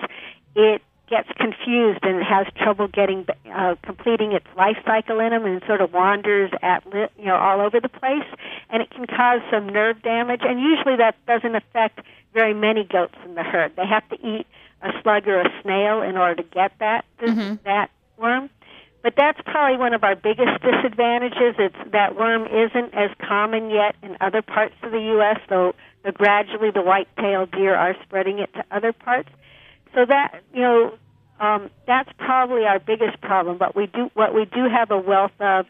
it 0.55 0.81
gets 1.09 1.29
confused 1.37 1.99
and 2.03 2.17
it 2.17 2.23
has 2.23 2.47
trouble 2.55 2.87
getting 2.87 3.25
uh, 3.53 3.75
completing 3.83 4.31
its 4.31 4.47
life 4.57 4.77
cycle 4.85 5.19
in 5.19 5.29
them 5.29 5.45
and 5.45 5.61
sort 5.67 5.81
of 5.81 5.93
wanders 5.93 6.49
at 6.61 6.83
you 6.93 7.25
know 7.25 7.35
all 7.35 7.61
over 7.61 7.79
the 7.79 7.89
place 7.89 8.25
and 8.69 8.81
it 8.81 8.89
can 8.89 9.05
cause 9.05 9.41
some 9.51 9.67
nerve 9.67 10.01
damage 10.01 10.41
and 10.43 10.59
usually 10.59 10.95
that 10.95 11.15
doesn't 11.27 11.55
affect 11.55 11.99
very 12.33 12.53
many 12.53 12.83
goats 12.83 13.15
in 13.25 13.35
the 13.35 13.43
herd 13.43 13.75
they 13.75 13.85
have 13.85 14.07
to 14.09 14.15
eat 14.25 14.47
a 14.81 14.89
slug 15.01 15.27
or 15.27 15.41
a 15.41 15.61
snail 15.61 16.01
in 16.01 16.17
order 16.17 16.41
to 16.41 16.49
get 16.49 16.71
that 16.79 17.05
mm-hmm. 17.21 17.55
that 17.65 17.91
worm 18.17 18.49
but 19.03 19.13
that's 19.15 19.39
probably 19.45 19.77
one 19.77 19.93
of 19.93 20.03
our 20.03 20.15
biggest 20.15 20.61
disadvantages 20.63 21.55
it's 21.59 21.91
that 21.91 22.15
worm 22.15 22.45
isn't 22.47 22.93
as 22.93 23.11
common 23.19 23.69
yet 23.69 23.95
in 24.01 24.17
other 24.21 24.41
parts 24.41 24.75
of 24.81 24.91
the 24.91 25.19
US 25.19 25.39
though 25.49 25.73
gradually 26.13 26.71
the 26.71 26.81
white-tailed 26.81 27.51
deer 27.51 27.75
are 27.75 27.95
spreading 28.03 28.39
it 28.39 28.51
to 28.53 28.63
other 28.71 28.91
parts 28.91 29.29
so 29.93 30.05
that 30.05 30.41
you 30.53 30.61
know, 30.61 30.93
um, 31.39 31.69
that's 31.87 32.09
probably 32.17 32.65
our 32.65 32.79
biggest 32.79 33.21
problem. 33.21 33.57
But 33.57 33.75
we 33.75 33.87
do 33.87 34.09
what 34.13 34.33
we 34.33 34.45
do 34.45 34.67
have 34.69 34.91
a 34.91 34.97
wealth 34.97 35.31
of 35.39 35.65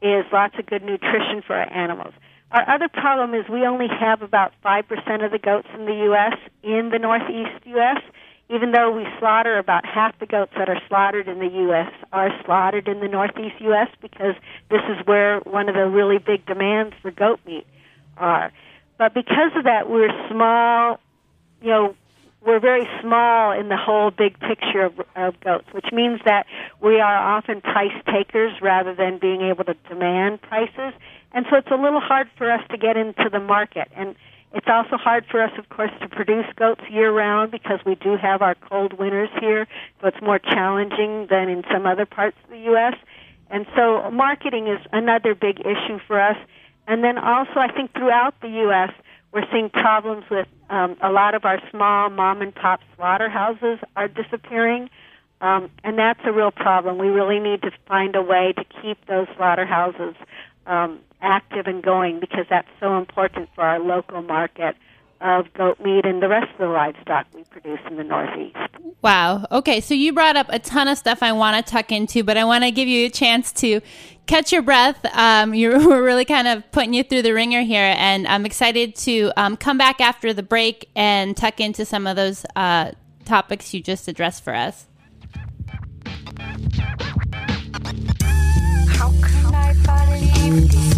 is 0.00 0.24
lots 0.32 0.54
of 0.58 0.66
good 0.66 0.82
nutrition 0.82 1.42
for 1.46 1.54
our 1.54 1.72
animals. 1.72 2.14
Our 2.50 2.68
other 2.68 2.88
problem 2.88 3.34
is 3.34 3.48
we 3.48 3.66
only 3.66 3.88
have 3.88 4.22
about 4.22 4.52
five 4.62 4.88
percent 4.88 5.22
of 5.22 5.30
the 5.30 5.38
goats 5.38 5.68
in 5.74 5.86
the 5.86 5.94
U.S. 6.10 6.36
in 6.62 6.90
the 6.90 6.98
Northeast 6.98 7.64
U.S. 7.66 8.02
Even 8.52 8.72
though 8.72 8.90
we 8.90 9.06
slaughter 9.18 9.58
about 9.58 9.86
half 9.86 10.18
the 10.18 10.26
goats 10.26 10.52
that 10.58 10.68
are 10.68 10.80
slaughtered 10.88 11.26
in 11.26 11.38
the 11.38 11.48
U.S. 11.48 11.90
are 12.12 12.30
slaughtered 12.44 12.86
in 12.86 13.00
the 13.00 13.08
Northeast 13.08 13.54
U.S. 13.60 13.88
because 14.02 14.34
this 14.70 14.82
is 14.90 15.06
where 15.06 15.40
one 15.40 15.68
of 15.68 15.74
the 15.74 15.86
really 15.86 16.18
big 16.18 16.44
demands 16.44 16.94
for 17.00 17.10
goat 17.10 17.40
meat 17.46 17.66
are. 18.18 18.52
But 18.98 19.14
because 19.14 19.52
of 19.56 19.64
that, 19.64 19.88
we're 19.88 20.12
small. 20.30 21.00
You 21.62 21.68
know, 21.68 21.96
we're 22.44 22.60
very 22.60 22.88
small 23.00 23.52
in 23.52 23.68
the 23.68 23.76
whole 23.76 24.10
big 24.10 24.38
picture 24.40 24.82
of, 24.82 25.00
of 25.16 25.40
goats, 25.40 25.66
which 25.72 25.86
means 25.92 26.20
that 26.24 26.46
we 26.80 27.00
are 27.00 27.16
often 27.16 27.60
price 27.60 28.02
takers 28.12 28.52
rather 28.60 28.94
than 28.94 29.18
being 29.18 29.42
able 29.42 29.64
to 29.64 29.74
demand 29.88 30.42
prices. 30.42 30.92
And 31.32 31.46
so 31.48 31.56
it's 31.56 31.70
a 31.70 31.76
little 31.76 32.00
hard 32.00 32.28
for 32.36 32.50
us 32.50 32.60
to 32.70 32.76
get 32.76 32.96
into 32.96 33.28
the 33.30 33.40
market. 33.40 33.88
And 33.96 34.14
it's 34.54 34.66
also 34.68 34.96
hard 34.96 35.24
for 35.30 35.42
us, 35.42 35.52
of 35.58 35.68
course, 35.70 35.90
to 36.00 36.08
produce 36.08 36.46
goats 36.56 36.82
year 36.90 37.10
round 37.10 37.50
because 37.50 37.80
we 37.86 37.94
do 37.94 38.16
have 38.16 38.42
our 38.42 38.54
cold 38.54 38.98
winters 38.98 39.30
here, 39.40 39.66
so 40.00 40.08
it's 40.08 40.20
more 40.20 40.38
challenging 40.38 41.26
than 41.30 41.48
in 41.48 41.62
some 41.72 41.86
other 41.86 42.04
parts 42.04 42.36
of 42.44 42.50
the 42.50 42.58
U.S. 42.58 42.94
And 43.50 43.66
so 43.74 44.10
marketing 44.10 44.66
is 44.68 44.80
another 44.92 45.34
big 45.34 45.60
issue 45.60 45.98
for 46.06 46.20
us. 46.20 46.36
And 46.86 47.02
then 47.02 47.16
also, 47.16 47.56
I 47.56 47.72
think 47.72 47.92
throughout 47.92 48.34
the 48.42 48.48
U.S., 48.48 48.90
we're 49.32 49.46
seeing 49.50 49.70
problems 49.70 50.24
with 50.30 50.46
um, 50.68 50.96
a 51.00 51.10
lot 51.10 51.34
of 51.34 51.44
our 51.44 51.58
small 51.70 52.10
mom 52.10 52.42
and 52.42 52.54
pop 52.54 52.80
slaughterhouses 52.96 53.78
are 53.96 54.08
disappearing, 54.08 54.90
um, 55.40 55.70
and 55.82 55.98
that's 55.98 56.20
a 56.24 56.32
real 56.32 56.50
problem. 56.50 56.98
We 56.98 57.08
really 57.08 57.40
need 57.40 57.62
to 57.62 57.70
find 57.88 58.14
a 58.14 58.22
way 58.22 58.52
to 58.56 58.64
keep 58.82 59.04
those 59.06 59.26
slaughterhouses 59.36 60.14
um, 60.66 61.00
active 61.22 61.66
and 61.66 61.82
going 61.82 62.20
because 62.20 62.46
that's 62.50 62.68
so 62.80 62.98
important 62.98 63.48
for 63.54 63.62
our 63.62 63.78
local 63.78 64.22
market 64.22 64.76
of 65.22 65.52
goat 65.54 65.80
meat 65.80 66.04
and 66.04 66.20
the 66.20 66.28
rest 66.28 66.50
of 66.52 66.58
the 66.58 66.66
livestock 66.66 67.26
we 67.32 67.44
produce 67.44 67.78
in 67.88 67.96
the 67.96 68.04
Northeast. 68.04 68.56
Wow. 69.02 69.46
Okay, 69.50 69.80
so 69.80 69.94
you 69.94 70.12
brought 70.12 70.36
up 70.36 70.46
a 70.48 70.58
ton 70.58 70.88
of 70.88 70.98
stuff 70.98 71.22
I 71.22 71.32
want 71.32 71.64
to 71.64 71.72
tuck 71.72 71.92
into, 71.92 72.24
but 72.24 72.36
I 72.36 72.44
want 72.44 72.64
to 72.64 72.70
give 72.70 72.88
you 72.88 73.06
a 73.06 73.10
chance 73.10 73.52
to 73.54 73.80
catch 74.26 74.52
your 74.52 74.62
breath. 74.62 75.04
Um, 75.16 75.54
you're, 75.54 75.78
we're 75.78 76.02
really 76.02 76.24
kind 76.24 76.48
of 76.48 76.70
putting 76.72 76.92
you 76.92 77.04
through 77.04 77.22
the 77.22 77.32
ringer 77.32 77.62
here, 77.62 77.94
and 77.96 78.26
I'm 78.26 78.44
excited 78.44 78.96
to 78.96 79.32
um, 79.36 79.56
come 79.56 79.78
back 79.78 80.00
after 80.00 80.34
the 80.34 80.42
break 80.42 80.88
and 80.96 81.36
tuck 81.36 81.60
into 81.60 81.84
some 81.84 82.06
of 82.06 82.16
those 82.16 82.44
uh, 82.56 82.92
topics 83.24 83.72
you 83.72 83.80
just 83.80 84.08
addressed 84.08 84.42
for 84.42 84.54
us. 84.54 84.86
Believe 90.50 90.70
this 90.70 90.92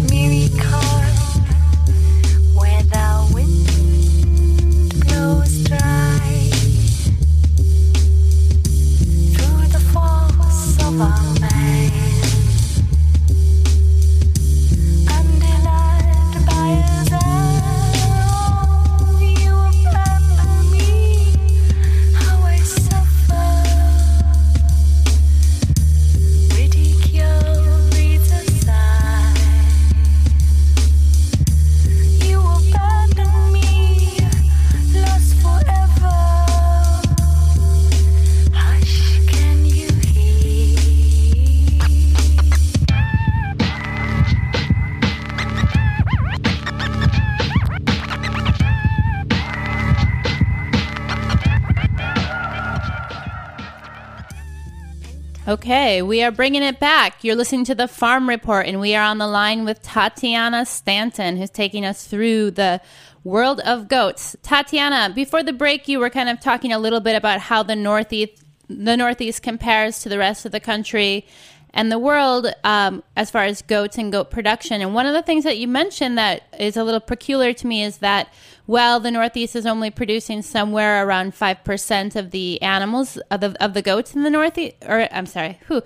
Okay, 55.47 56.01
we 56.01 56.23
are 56.23 56.31
bringing 56.31 56.63
it 56.63 56.79
back. 56.79 57.23
You're 57.23 57.35
listening 57.35 57.65
to 57.65 57.75
the 57.75 57.87
Farm 57.87 58.27
Report, 58.27 58.65
and 58.65 58.79
we 58.79 58.95
are 58.95 59.03
on 59.03 59.19
the 59.19 59.27
line 59.27 59.63
with 59.63 59.79
Tatiana 59.83 60.65
Stanton, 60.65 61.37
who's 61.37 61.51
taking 61.51 61.85
us 61.85 62.07
through 62.07 62.49
the 62.49 62.81
world 63.23 63.59
of 63.59 63.87
goats. 63.87 64.35
Tatiana, 64.41 65.11
before 65.13 65.43
the 65.43 65.53
break, 65.53 65.87
you 65.87 65.99
were 65.99 66.09
kind 66.09 66.29
of 66.29 66.39
talking 66.39 66.73
a 66.73 66.79
little 66.79 66.99
bit 66.99 67.15
about 67.15 67.41
how 67.41 67.61
the 67.61 67.75
Northeast 67.75 68.41
the 68.67 68.97
Northeast 68.97 69.43
compares 69.43 69.99
to 69.99 70.09
the 70.09 70.17
rest 70.17 70.47
of 70.47 70.51
the 70.51 70.59
country 70.59 71.27
and 71.75 71.91
the 71.91 71.99
world 71.99 72.47
um, 72.63 73.03
as 73.17 73.29
far 73.29 73.43
as 73.43 73.61
goats 73.61 73.97
and 73.97 74.11
goat 74.11 74.31
production. 74.31 74.81
And 74.81 74.95
one 74.95 75.05
of 75.05 75.13
the 75.13 75.21
things 75.21 75.43
that 75.43 75.57
you 75.57 75.67
mentioned 75.67 76.17
that 76.17 76.43
is 76.57 76.77
a 76.77 76.83
little 76.85 77.01
peculiar 77.01 77.51
to 77.53 77.67
me 77.67 77.83
is 77.83 77.97
that, 77.97 78.33
well, 78.65 79.01
the 79.01 79.11
Northeast 79.11 79.57
is 79.57 79.65
only 79.65 79.91
producing 79.91 80.41
somewhere 80.41 81.05
around 81.05 81.33
5% 81.33 82.15
of 82.15 82.31
the 82.31 82.61
animals, 82.61 83.17
of 83.29 83.41
the, 83.41 83.63
of 83.63 83.73
the 83.73 83.81
goats 83.81 84.15
in 84.15 84.23
the 84.23 84.29
Northeast, 84.29 84.77
or 84.87 85.09
I'm 85.11 85.25
sorry, 85.25 85.59
who? 85.67 85.83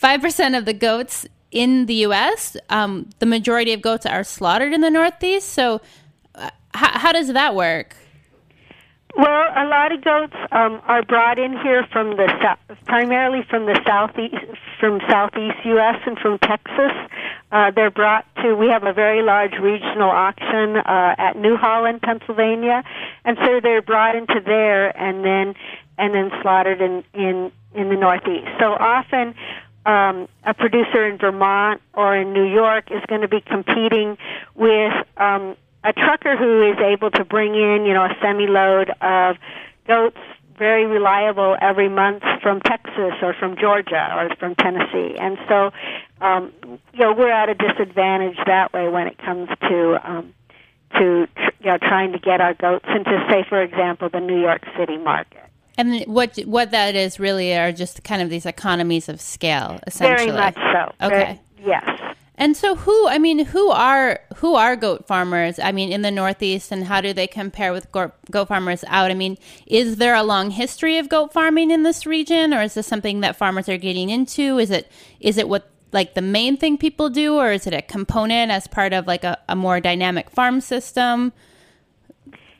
5% 0.00 0.56
of 0.56 0.64
the 0.64 0.74
goats 0.74 1.26
in 1.50 1.86
the 1.86 1.94
U.S., 1.94 2.56
um, 2.70 3.10
the 3.18 3.26
majority 3.26 3.72
of 3.72 3.82
goats 3.82 4.06
are 4.06 4.22
slaughtered 4.22 4.72
in 4.72 4.80
the 4.80 4.90
Northeast. 4.90 5.48
So, 5.48 5.80
uh, 6.36 6.50
how 6.72 7.12
does 7.12 7.32
that 7.32 7.54
work? 7.54 7.96
Well, 9.16 9.48
a 9.56 9.64
lot 9.64 9.92
of 9.92 10.04
goats 10.04 10.36
um, 10.52 10.82
are 10.84 11.02
brought 11.02 11.38
in 11.38 11.56
here 11.62 11.86
from 11.90 12.16
the 12.16 12.28
primarily 12.84 13.46
from 13.48 13.64
the 13.64 13.80
southeast, 13.86 14.36
from 14.78 15.00
southeast 15.08 15.56
U.S. 15.64 15.96
and 16.04 16.18
from 16.18 16.38
Texas. 16.38 16.92
Uh, 17.50 17.70
they're 17.70 17.90
brought 17.90 18.26
to. 18.42 18.54
We 18.54 18.68
have 18.68 18.84
a 18.84 18.92
very 18.92 19.22
large 19.22 19.54
regional 19.54 20.10
auction 20.10 20.76
uh, 20.76 21.14
at 21.16 21.34
New 21.34 21.56
Holland, 21.56 22.02
Pennsylvania, 22.02 22.84
and 23.24 23.38
so 23.42 23.58
they're 23.62 23.80
brought 23.80 24.16
into 24.16 24.42
there 24.44 24.94
and 24.94 25.24
then 25.24 25.54
and 25.96 26.14
then 26.14 26.30
slaughtered 26.42 26.82
in 26.82 27.02
in 27.14 27.50
in 27.74 27.88
the 27.88 27.96
Northeast. 27.96 28.48
So 28.60 28.72
often. 28.72 29.34
Um, 29.86 30.26
a 30.42 30.52
producer 30.52 31.06
in 31.06 31.16
Vermont 31.16 31.80
or 31.94 32.16
in 32.16 32.32
New 32.32 32.42
York 32.42 32.90
is 32.90 33.00
going 33.06 33.20
to 33.20 33.28
be 33.28 33.40
competing 33.40 34.18
with 34.56 34.92
um, 35.16 35.54
a 35.86 35.92
trucker 35.92 36.36
who 36.36 36.70
is 36.70 36.78
able 36.78 37.10
to 37.12 37.24
bring 37.24 37.54
in, 37.54 37.86
you 37.86 37.94
know, 37.94 38.04
a 38.04 38.16
semi 38.20 38.46
load 38.46 38.90
of 39.00 39.36
goats, 39.86 40.18
very 40.58 40.84
reliable 40.84 41.56
every 41.60 41.88
month 41.88 42.24
from 42.42 42.60
Texas 42.60 43.14
or 43.22 43.34
from 43.38 43.56
Georgia 43.56 44.12
or 44.16 44.34
from 44.36 44.54
Tennessee, 44.56 45.16
and 45.18 45.38
so, 45.48 45.70
um, 46.20 46.52
you 46.92 47.00
know, 47.00 47.12
we're 47.12 47.30
at 47.30 47.48
a 47.48 47.54
disadvantage 47.54 48.36
that 48.46 48.72
way 48.72 48.88
when 48.88 49.06
it 49.06 49.18
comes 49.18 49.48
to 49.68 50.10
um, 50.10 50.34
to 50.94 51.28
you 51.60 51.66
know 51.66 51.78
trying 51.78 52.12
to 52.12 52.18
get 52.18 52.40
our 52.40 52.54
goats 52.54 52.86
into, 52.88 53.24
say, 53.30 53.44
for 53.48 53.62
example, 53.62 54.08
the 54.08 54.20
New 54.20 54.40
York 54.40 54.64
City 54.76 54.96
market. 54.96 55.44
And 55.78 56.04
what 56.06 56.36
what 56.46 56.70
that 56.70 56.96
is 56.96 57.20
really 57.20 57.54
are 57.54 57.70
just 57.70 58.02
kind 58.02 58.22
of 58.22 58.30
these 58.30 58.46
economies 58.46 59.08
of 59.08 59.20
scale, 59.20 59.78
essentially. 59.86 60.32
Very 60.32 60.38
much 60.38 60.54
so. 60.54 61.06
Okay. 61.06 61.08
Very, 61.08 61.40
yes. 61.64 62.16
And 62.38 62.56
so 62.56 62.76
who 62.76 63.08
I 63.08 63.18
mean 63.18 63.46
who 63.46 63.70
are 63.70 64.20
who 64.36 64.54
are 64.54 64.76
goat 64.76 65.06
farmers? 65.06 65.58
I 65.58 65.72
mean 65.72 65.90
in 65.90 66.02
the 66.02 66.10
Northeast 66.10 66.70
and 66.70 66.84
how 66.84 67.00
do 67.00 67.12
they 67.12 67.26
compare 67.26 67.72
with 67.72 67.90
goat, 67.92 68.12
farmers 68.48 68.84
out? 68.88 69.10
I 69.10 69.14
mean 69.14 69.38
is 69.66 69.96
there 69.96 70.14
a 70.14 70.22
long 70.22 70.50
history 70.50 70.98
of 70.98 71.08
goat 71.08 71.32
farming 71.32 71.70
in 71.70 71.82
this 71.82 72.04
region 72.04 72.52
or 72.52 72.62
is 72.62 72.74
this 72.74 72.86
something 72.86 73.20
that 73.20 73.36
farmers 73.36 73.68
are 73.68 73.78
getting 73.78 74.10
into? 74.10 74.58
Is 74.58 74.70
it 74.70 74.92
is 75.20 75.38
it 75.38 75.48
what 75.48 75.70
like 75.92 76.14
the 76.14 76.22
main 76.22 76.56
thing 76.56 76.76
people 76.76 77.08
do, 77.08 77.36
or 77.36 77.52
is 77.52 77.66
it 77.66 77.72
a 77.72 77.82
component 77.82 78.50
as 78.50 78.66
part 78.66 78.92
of 78.92 79.06
like 79.06 79.24
a, 79.24 79.38
a 79.48 79.56
more 79.56 79.80
dynamic 79.80 80.30
farm 80.30 80.60
system? 80.60 81.32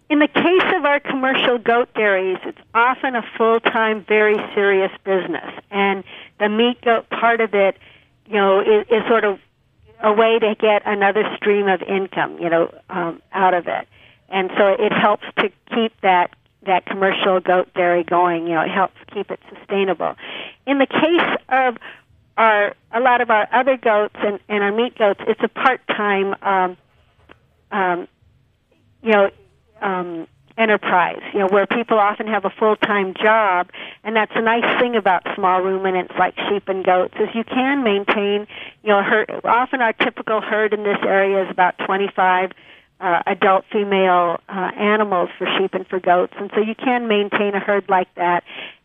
In 0.08 0.20
the 0.20 0.28
case 0.28 0.74
of 0.76 0.84
our 0.84 1.00
commercial 1.00 1.58
goat 1.58 1.92
dairies, 1.94 2.38
it's 2.44 2.58
often 2.74 3.16
a 3.16 3.22
full 3.36 3.60
time, 3.60 4.04
very 4.08 4.36
serious 4.54 4.92
business. 5.04 5.52
And 5.70 6.04
the 6.38 6.48
meat 6.48 6.80
goat 6.82 7.10
part 7.10 7.40
of 7.40 7.54
it, 7.54 7.76
you 8.26 8.34
know, 8.34 8.60
is, 8.60 8.86
is 8.88 9.02
sort 9.08 9.24
of 9.24 9.40
a 10.02 10.12
way 10.12 10.38
to 10.38 10.54
get 10.58 10.82
another 10.84 11.24
stream 11.36 11.68
of 11.68 11.82
income, 11.82 12.38
you 12.38 12.50
know, 12.50 12.72
um, 12.90 13.22
out 13.32 13.54
of 13.54 13.66
it. 13.66 13.88
And 14.28 14.50
so 14.56 14.66
it 14.66 14.92
helps 14.92 15.24
to 15.38 15.50
keep 15.74 15.98
that 16.02 16.30
that 16.62 16.84
commercial 16.84 17.38
goat 17.40 17.72
dairy 17.74 18.02
going. 18.02 18.46
You 18.46 18.54
know, 18.54 18.62
it 18.62 18.70
helps 18.70 18.96
keep 19.14 19.30
it 19.30 19.40
sustainable. 19.54 20.16
In 20.66 20.78
the 20.78 20.86
case 20.86 21.38
of 21.48 21.76
our 22.36 22.74
a 22.92 23.00
lot 23.00 23.20
of 23.20 23.30
our 23.30 23.48
other 23.52 23.76
goats 23.76 24.16
and, 24.18 24.38
and 24.48 24.62
our 24.62 24.72
meat 24.72 24.98
goats, 24.98 25.20
it's 25.26 25.40
a 25.42 25.48
part 25.48 25.80
time, 25.88 26.34
um, 26.42 26.76
um, 27.70 28.08
you 29.02 29.12
know, 29.12 29.30
um, 29.80 30.26
enterprise. 30.58 31.22
You 31.32 31.40
know, 31.40 31.48
where 31.48 31.66
people 31.66 31.98
often 31.98 32.26
have 32.26 32.44
a 32.44 32.50
full 32.50 32.76
time 32.76 33.14
job, 33.14 33.70
and 34.04 34.16
that's 34.16 34.32
a 34.34 34.42
nice 34.42 34.80
thing 34.80 34.96
about 34.96 35.22
small 35.34 35.60
ruminants 35.60 36.14
like 36.18 36.34
sheep 36.48 36.68
and 36.68 36.84
goats 36.84 37.14
is 37.20 37.28
you 37.34 37.44
can 37.44 37.82
maintain. 37.82 38.46
You 38.86 38.92
know, 38.92 39.02
herd. 39.02 39.28
Often 39.42 39.82
our 39.82 39.92
typical 39.92 40.40
herd 40.40 40.72
in 40.72 40.84
this 40.84 40.98
area 41.02 41.42
is 41.42 41.50
about 41.50 41.74
twenty 41.84 42.08
five 42.14 42.52
uh, 43.00 43.20
adult 43.26 43.64
female 43.72 44.38
uh, 44.48 44.70
animals 44.78 45.28
for 45.36 45.48
sheep 45.58 45.74
and 45.74 45.84
for 45.88 45.98
goats, 45.98 46.32
and 46.38 46.52
so 46.54 46.60
you 46.60 46.76
can 46.76 47.08
maintain 47.08 47.56
a 47.56 47.58
herd 47.58 47.88
like 47.88 48.14
that 48.14 48.44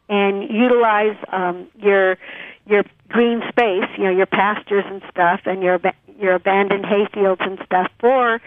and 0.10 0.50
utilize 0.50 1.16
um, 1.32 1.68
your 1.80 2.18
your 2.66 2.84
green 3.10 3.44
space, 3.50 3.86
you 3.96 4.06
know, 4.06 4.10
your 4.10 4.26
pastures 4.26 4.86
and 4.88 5.04
stuff, 5.12 5.42
and 5.46 5.62
your 5.62 5.80
your 6.20 6.34
abandoned 6.34 6.84
hayfields 6.84 7.42
and 7.42 7.60
stuff 7.64 7.92
for 8.00 8.42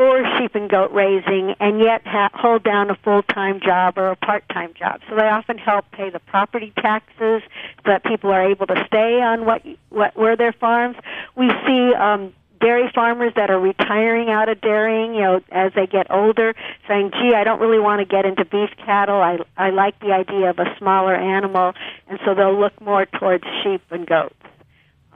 for 0.00 0.24
sheep 0.38 0.54
and 0.54 0.70
goat 0.70 0.90
raising, 0.92 1.54
and 1.60 1.78
yet 1.78 2.00
ha- 2.06 2.30
hold 2.32 2.64
down 2.64 2.88
a 2.88 2.94
full 3.04 3.22
time 3.22 3.60
job 3.60 3.98
or 3.98 4.12
a 4.12 4.16
part 4.16 4.48
time 4.48 4.72
job. 4.72 5.02
So 5.06 5.14
they 5.14 5.28
often 5.28 5.58
help 5.58 5.90
pay 5.90 6.08
the 6.08 6.20
property 6.20 6.72
taxes 6.78 7.42
so 7.42 7.82
that 7.84 8.02
people 8.04 8.30
are 8.30 8.50
able 8.50 8.66
to 8.68 8.82
stay 8.86 9.20
on 9.20 9.44
what 9.44 9.60
what 9.90 10.16
were 10.16 10.36
their 10.36 10.52
farms. 10.52 10.96
We 11.36 11.50
see 11.66 11.92
um, 11.92 12.32
dairy 12.62 12.90
farmers 12.94 13.34
that 13.36 13.50
are 13.50 13.60
retiring 13.60 14.30
out 14.30 14.48
of 14.48 14.62
dairying, 14.62 15.16
you 15.16 15.20
know, 15.20 15.40
as 15.52 15.72
they 15.74 15.86
get 15.86 16.10
older, 16.10 16.54
saying, 16.88 17.10
"Gee, 17.20 17.34
I 17.34 17.44
don't 17.44 17.60
really 17.60 17.78
want 17.78 17.98
to 17.98 18.06
get 18.06 18.24
into 18.24 18.46
beef 18.46 18.70
cattle. 18.78 19.20
I 19.20 19.36
I 19.58 19.68
like 19.68 20.00
the 20.00 20.12
idea 20.12 20.48
of 20.48 20.58
a 20.58 20.74
smaller 20.78 21.14
animal," 21.14 21.74
and 22.08 22.18
so 22.24 22.34
they'll 22.34 22.58
look 22.58 22.80
more 22.80 23.04
towards 23.04 23.44
sheep 23.62 23.82
and 23.90 24.06
goats. 24.06 24.34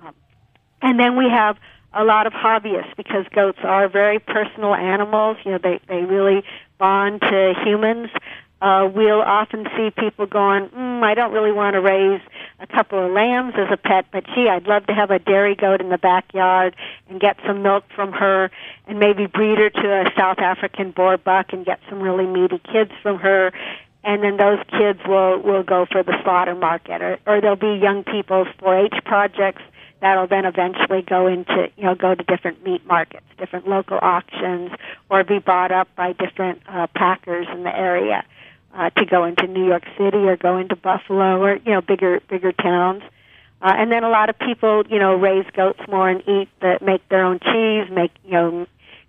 Um, 0.05 0.14
and 0.83 1.01
then 1.01 1.16
we 1.16 1.31
have 1.31 1.57
a 1.95 2.05
lot 2.05 2.27
of 2.27 2.33
hobbyists 2.33 2.97
because 2.97 3.25
goats 3.35 3.59
are 3.63 3.89
very 3.89 4.19
personal 4.19 4.75
animals. 4.75 5.37
You 5.45 5.53
know, 5.53 5.59
they 5.59 5.81
they 5.89 6.03
really 6.03 6.43
bond 6.79 7.21
to 7.23 7.55
humans 7.65 8.11
uh, 8.65 8.89
we'll 8.95 9.21
often 9.21 9.67
see 9.77 9.91
people 9.91 10.25
going, 10.25 10.69
mm, 10.71 11.03
I 11.03 11.13
don't 11.13 11.33
really 11.33 11.53
want 11.53 11.75
to 11.75 11.83
raise 11.83 12.23
a 12.61 12.67
couple 12.67 13.05
of 13.05 13.13
lambs 13.13 13.53
as 13.59 13.69
a 13.71 13.77
pet, 13.77 14.07
but 14.11 14.25
gee, 14.35 14.49
I'd 14.49 14.67
love 14.67 14.87
to 14.87 14.95
have 14.95 15.11
a 15.11 15.19
dairy 15.19 15.55
goat 15.55 15.83
in 15.83 15.91
the 15.91 15.99
backyard 15.99 16.75
and 17.11 17.21
get 17.21 17.37
some 17.47 17.63
milk 17.63 17.85
from 17.95 18.13
her 18.13 18.51
and 18.87 18.99
maybe 18.99 19.27
breed 19.27 19.59
her 19.59 19.69
to 19.69 20.01
a 20.01 20.11
South 20.17 20.39
African 20.39 20.93
Boer 20.93 21.19
buck 21.19 21.53
and 21.53 21.67
get 21.67 21.79
some 21.91 22.01
really 22.01 22.25
meaty 22.25 22.59
kids 22.73 22.91
from 23.03 23.19
her. 23.19 23.53
And 24.03 24.23
then 24.23 24.39
those 24.39 24.61
kids 24.71 25.01
will, 25.07 25.41
will 25.41 25.63
go 25.63 25.85
for 25.91 26.03
the 26.03 26.15
slaughter 26.23 26.55
market 26.55 27.03
or, 27.03 27.19
or 27.27 27.43
there'll 27.43 27.57
be 27.57 27.79
young 27.83 28.03
people's 28.03 28.49
4-H 28.63 29.05
projects 29.05 29.63
that'll 30.05 30.27
then 30.27 30.45
eventually 30.45 31.01
go 31.01 31.27
into 31.27 31.71
you 31.77 31.85
know 31.85 31.95
go 31.95 32.14
to 32.14 32.23
different 32.25 32.62
meat 32.62 32.87
markets, 32.87 33.25
different 33.38 33.67
local 33.67 33.99
auctions, 34.03 34.71
or 35.09 35.25
be 35.25 35.38
bought 35.38 35.73
up 35.73 35.88
by 35.97 36.12
different 36.12 36.61
uh, 36.69 36.87
packers 36.95 37.47
in 37.51 37.62
the 37.62 37.75
area 37.75 38.23
uh, 38.75 38.90
to 38.90 39.07
go 39.07 39.25
into 39.25 39.47
New 39.47 39.67
York 39.67 39.85
City 39.97 40.19
or 40.19 40.37
go 40.37 40.59
into 40.59 40.77
Buffalo 40.77 41.43
or 41.43 41.57
you 41.57 41.73
know 41.73 41.81
bigger 41.81 42.21
bigger 42.29 42.53
towns. 42.53 43.03
Uh, 43.62 43.73
and 43.79 43.90
then 43.90 44.05
a 44.05 44.11
lot 44.11 44.29
of 44.29 44.38
people, 44.38 44.83
you 44.90 44.99
know, 44.99 45.14
raise 45.14 45.47
goats 45.55 45.81
more 45.88 46.11
and 46.11 46.21
eat 46.29 46.51
the 46.61 46.79
make 46.83 47.09
their 47.09 47.25
own 47.25 47.40
cheese, 47.40 47.90
make 47.90 48.11
you 48.27 48.33
know, 48.33 48.67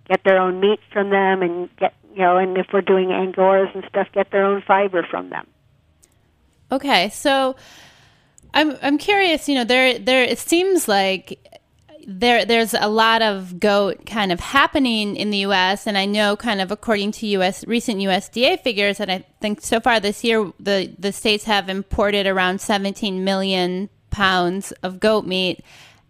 get 0.08 0.24
their 0.24 0.38
own 0.38 0.60
meat 0.60 0.80
from 0.94 1.10
them, 1.10 1.42
and 1.42 1.68
get 1.76 1.92
you 2.14 2.22
know, 2.22 2.38
and 2.38 2.56
if 2.56 2.68
we're 2.72 2.80
doing 2.80 3.08
angoras 3.08 3.72
and 3.74 3.84
stuff, 3.90 4.08
get 4.14 4.30
their 4.30 4.46
own 4.46 4.62
fiber 4.62 5.02
from 5.02 5.28
them. 5.28 5.46
Okay, 6.72 7.10
so 7.10 7.54
I'm 8.54 8.76
I'm 8.82 8.98
curious. 8.98 9.48
You 9.48 9.56
know, 9.56 9.64
there 9.64 9.98
there 9.98 10.22
it 10.22 10.38
seems 10.38 10.88
like 10.88 11.38
there 12.06 12.44
there's 12.44 12.72
a 12.72 12.88
lot 12.88 13.20
of 13.20 13.58
goat 13.58 14.06
kind 14.06 14.30
of 14.30 14.38
happening 14.38 15.16
in 15.16 15.30
the 15.30 15.38
U.S. 15.38 15.86
and 15.86 15.98
I 15.98 16.06
know 16.06 16.36
kind 16.36 16.60
of 16.60 16.70
according 16.70 17.12
to 17.12 17.26
U.S. 17.26 17.66
recent 17.66 17.98
USDA 17.98 18.60
figures 18.62 18.98
that 18.98 19.10
I 19.10 19.24
think 19.40 19.60
so 19.60 19.80
far 19.80 19.98
this 19.98 20.22
year 20.22 20.52
the 20.60 20.94
the 20.98 21.12
states 21.12 21.44
have 21.44 21.68
imported 21.68 22.26
around 22.26 22.60
17 22.60 23.24
million 23.24 23.90
pounds 24.10 24.72
of 24.82 25.00
goat 25.00 25.26
meat. 25.26 25.62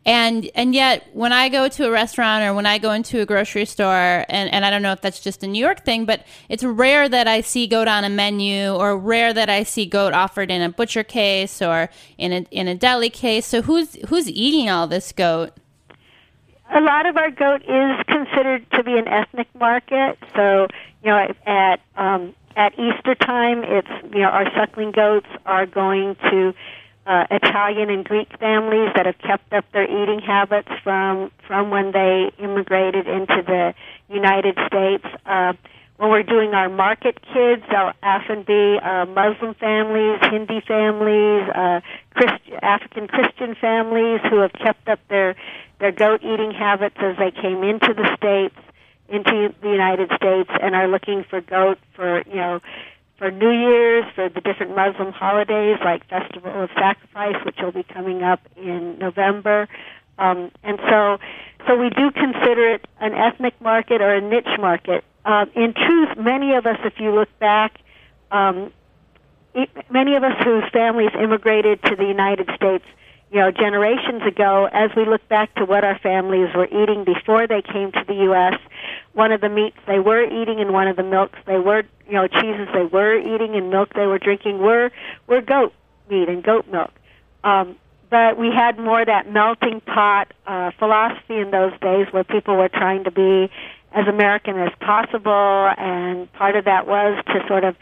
And 0.06 0.48
and 0.54 0.74
yet 0.74 1.06
when 1.12 1.32
I 1.32 1.48
go 1.48 1.68
to 1.68 1.86
a 1.86 1.90
restaurant 1.90 2.44
or 2.44 2.54
when 2.54 2.64
I 2.64 2.78
go 2.78 2.92
into 2.92 3.20
a 3.20 3.26
grocery 3.26 3.64
store 3.64 4.24
and, 4.28 4.52
and 4.52 4.64
I 4.64 4.70
don't 4.70 4.80
know 4.80 4.92
if 4.92 5.00
that's 5.00 5.20
just 5.20 5.42
a 5.42 5.48
New 5.48 5.58
York 5.58 5.84
thing, 5.84 6.06
but 6.06 6.24
it's 6.48 6.62
rare 6.64 7.08
that 7.08 7.26
I 7.26 7.40
see 7.40 7.66
goat 7.66 7.88
on 7.88 8.04
a 8.04 8.08
menu 8.08 8.70
or 8.70 8.96
rare 8.96 9.34
that 9.34 9.50
I 9.50 9.64
see 9.64 9.84
goat 9.84 10.14
offered 10.14 10.50
in 10.50 10.62
a 10.62 10.70
butcher 10.70 11.02
case 11.02 11.60
or 11.60 11.90
in 12.16 12.32
a 12.32 12.46
in 12.52 12.68
a 12.68 12.74
deli 12.76 13.10
case. 13.10 13.46
So 13.46 13.62
who's 13.62 13.96
who's 14.08 14.30
eating 14.30 14.70
all 14.70 14.86
this 14.86 15.10
goat? 15.10 15.52
a 16.70 16.80
lot 16.80 17.06
of 17.06 17.16
our 17.16 17.30
goat 17.30 17.62
is 17.62 18.02
considered 18.06 18.68
to 18.72 18.82
be 18.82 18.98
an 18.98 19.06
ethnic 19.06 19.48
market. 19.58 20.18
So, 20.34 20.66
you 21.02 21.10
know, 21.10 21.32
at 21.46 21.80
um, 21.96 22.34
at 22.56 22.72
Easter 22.78 23.14
time, 23.14 23.62
it's 23.64 23.88
you 24.12 24.20
know 24.20 24.28
our 24.28 24.50
suckling 24.54 24.90
goats 24.90 25.28
are 25.44 25.66
going 25.66 26.16
to 26.30 26.54
uh, 27.06 27.26
Italian 27.30 27.88
and 27.88 28.04
Greek 28.04 28.28
families 28.38 28.90
that 28.96 29.06
have 29.06 29.18
kept 29.18 29.52
up 29.52 29.64
their 29.72 29.84
eating 29.84 30.20
habits 30.20 30.68
from 30.82 31.30
from 31.46 31.70
when 31.70 31.92
they 31.92 32.32
immigrated 32.38 33.06
into 33.06 33.42
the 33.46 33.74
United 34.12 34.58
States. 34.66 35.04
Uh, 35.24 35.52
when 35.98 36.10
we're 36.10 36.22
doing 36.24 36.52
our 36.52 36.68
market 36.68 37.18
kids, 37.32 37.62
they'll 37.70 37.92
often 38.02 38.42
be 38.42 38.78
uh, 38.82 39.06
Muslim 39.06 39.54
families, 39.54 40.18
Hindi 40.30 40.60
families, 40.60 41.48
uh, 41.54 41.80
Christ- 42.12 42.42
African 42.60 43.08
Christian 43.08 43.54
families 43.54 44.20
who 44.28 44.40
have 44.40 44.52
kept 44.52 44.88
up 44.88 44.98
their 45.08 45.36
their 45.78 45.92
goat 45.92 46.22
eating 46.22 46.50
habits 46.50 46.96
as 46.98 47.16
they 47.18 47.30
came 47.30 47.62
into 47.62 47.94
the 47.94 48.16
states, 48.16 48.56
into 49.08 49.54
the 49.62 49.70
United 49.70 50.10
States, 50.16 50.50
and 50.60 50.74
are 50.74 50.88
looking 50.88 51.24
for 51.24 51.40
goat 51.40 51.78
for 51.94 52.22
you 52.26 52.36
know 52.36 52.60
for 53.18 53.30
New 53.30 53.50
Year's, 53.50 54.04
for 54.14 54.28
the 54.28 54.40
different 54.40 54.76
Muslim 54.76 55.12
holidays 55.12 55.78
like 55.84 56.06
Festival 56.08 56.62
of 56.62 56.70
Sacrifice, 56.74 57.36
which 57.44 57.56
will 57.60 57.72
be 57.72 57.82
coming 57.82 58.22
up 58.22 58.40
in 58.56 58.98
November. 58.98 59.68
Um, 60.18 60.50
and 60.62 60.78
so, 60.88 61.18
so 61.66 61.76
we 61.76 61.90
do 61.90 62.10
consider 62.10 62.74
it 62.74 62.86
an 63.00 63.12
ethnic 63.12 63.60
market 63.60 64.00
or 64.00 64.14
a 64.14 64.20
niche 64.20 64.58
market. 64.58 65.04
Uh, 65.24 65.46
in 65.54 65.74
truth, 65.74 66.16
many 66.18 66.54
of 66.54 66.66
us, 66.66 66.78
if 66.84 66.94
you 66.98 67.14
look 67.14 67.28
back, 67.38 67.78
um, 68.30 68.72
many 69.90 70.14
of 70.16 70.22
us 70.22 70.34
whose 70.44 70.64
families 70.72 71.10
immigrated 71.20 71.82
to 71.84 71.96
the 71.96 72.04
United 72.04 72.48
States 72.54 72.84
you 73.30 73.40
know, 73.40 73.50
generations 73.50 74.22
ago, 74.22 74.68
as 74.72 74.90
we 74.96 75.04
look 75.04 75.26
back 75.28 75.54
to 75.56 75.64
what 75.64 75.84
our 75.84 75.98
families 75.98 76.48
were 76.54 76.66
eating 76.66 77.04
before 77.04 77.46
they 77.46 77.60
came 77.60 77.90
to 77.92 78.04
the 78.06 78.14
U.S., 78.14 78.54
one 79.14 79.32
of 79.32 79.40
the 79.40 79.48
meats 79.48 79.76
they 79.86 79.98
were 79.98 80.22
eating 80.24 80.60
and 80.60 80.72
one 80.72 80.86
of 80.86 80.96
the 80.96 81.02
milks 81.02 81.38
they 81.46 81.58
were, 81.58 81.82
you 82.06 82.12
know, 82.12 82.28
cheeses 82.28 82.68
they 82.72 82.84
were 82.84 83.18
eating 83.18 83.56
and 83.56 83.70
milk 83.70 83.94
they 83.94 84.06
were 84.06 84.18
drinking 84.18 84.58
were 84.58 84.90
were 85.26 85.40
goat 85.40 85.72
meat 86.08 86.28
and 86.28 86.42
goat 86.44 86.68
milk. 86.68 86.92
Um, 87.42 87.76
but 88.10 88.38
we 88.38 88.50
had 88.54 88.78
more 88.78 89.04
that 89.04 89.30
melting 89.30 89.80
pot 89.80 90.32
uh, 90.46 90.70
philosophy 90.78 91.38
in 91.38 91.50
those 91.50 91.72
days 91.80 92.06
where 92.12 92.22
people 92.22 92.56
were 92.56 92.68
trying 92.68 93.04
to 93.04 93.10
be 93.10 93.50
as 93.90 94.06
American 94.06 94.56
as 94.58 94.72
possible, 94.78 95.72
and 95.76 96.32
part 96.34 96.54
of 96.54 96.66
that 96.66 96.86
was 96.86 97.22
to 97.26 97.44
sort 97.48 97.64
of 97.64 97.74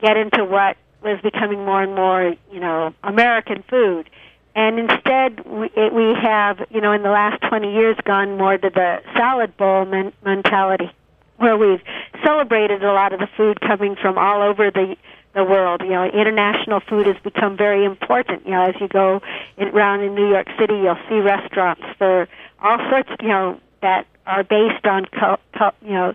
get 0.00 0.16
into 0.16 0.44
what 0.44 0.76
was 1.02 1.20
becoming 1.22 1.64
more 1.64 1.82
and 1.82 1.94
more, 1.94 2.34
you 2.50 2.60
know, 2.60 2.92
American 3.04 3.62
food 3.68 4.10
and 4.54 4.78
instead 4.78 5.44
we, 5.46 5.70
we 5.90 6.14
have, 6.20 6.58
you 6.70 6.80
know, 6.80 6.92
in 6.92 7.02
the 7.02 7.10
last 7.10 7.42
20 7.48 7.72
years 7.72 7.96
gone 8.04 8.36
more 8.36 8.58
to 8.58 8.70
the 8.70 9.02
salad 9.16 9.56
bowl 9.56 9.84
men- 9.84 10.12
mentality, 10.24 10.90
where 11.38 11.56
we've 11.56 11.80
celebrated 12.24 12.82
a 12.84 12.92
lot 12.92 13.12
of 13.12 13.20
the 13.20 13.28
food 13.36 13.60
coming 13.60 13.96
from 13.96 14.18
all 14.18 14.42
over 14.42 14.70
the 14.70 14.96
the 15.34 15.44
world. 15.44 15.80
You 15.82 15.90
know, 15.90 16.04
international 16.04 16.80
food 16.80 17.06
has 17.06 17.16
become 17.24 17.56
very 17.56 17.84
important. 17.86 18.44
You 18.44 18.52
know, 18.52 18.62
as 18.68 18.74
you 18.80 18.88
go 18.88 19.22
in, 19.56 19.68
around 19.68 20.02
in 20.02 20.14
New 20.14 20.28
York 20.28 20.46
City, 20.58 20.74
you'll 20.74 20.98
see 21.08 21.20
restaurants 21.20 21.82
for 21.96 22.28
all 22.60 22.78
sorts, 22.90 23.08
you 23.20 23.28
know, 23.28 23.58
that 23.80 24.06
are 24.26 24.44
based 24.44 24.86
on, 24.86 25.06
co- 25.06 25.40
co- 25.56 25.72
you 25.82 25.92
know, 25.92 26.14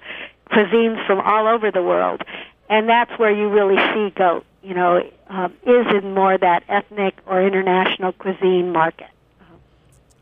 cuisines 0.52 1.06
from 1.08 1.20
all 1.20 1.48
over 1.48 1.72
the 1.72 1.82
world, 1.84 2.22
and 2.70 2.88
that's 2.88 3.12
where 3.18 3.32
you 3.32 3.50
really 3.50 3.78
see 3.94 4.14
goat 4.16 4.46
you 4.68 4.74
know, 4.74 5.10
um, 5.30 5.54
is 5.64 5.88
in 5.94 6.14
more 6.14 6.38
that 6.38 6.64
ethnic 6.68 7.16
or 7.26 7.42
international 7.42 8.12
cuisine 8.12 8.74
market. 8.74 9.08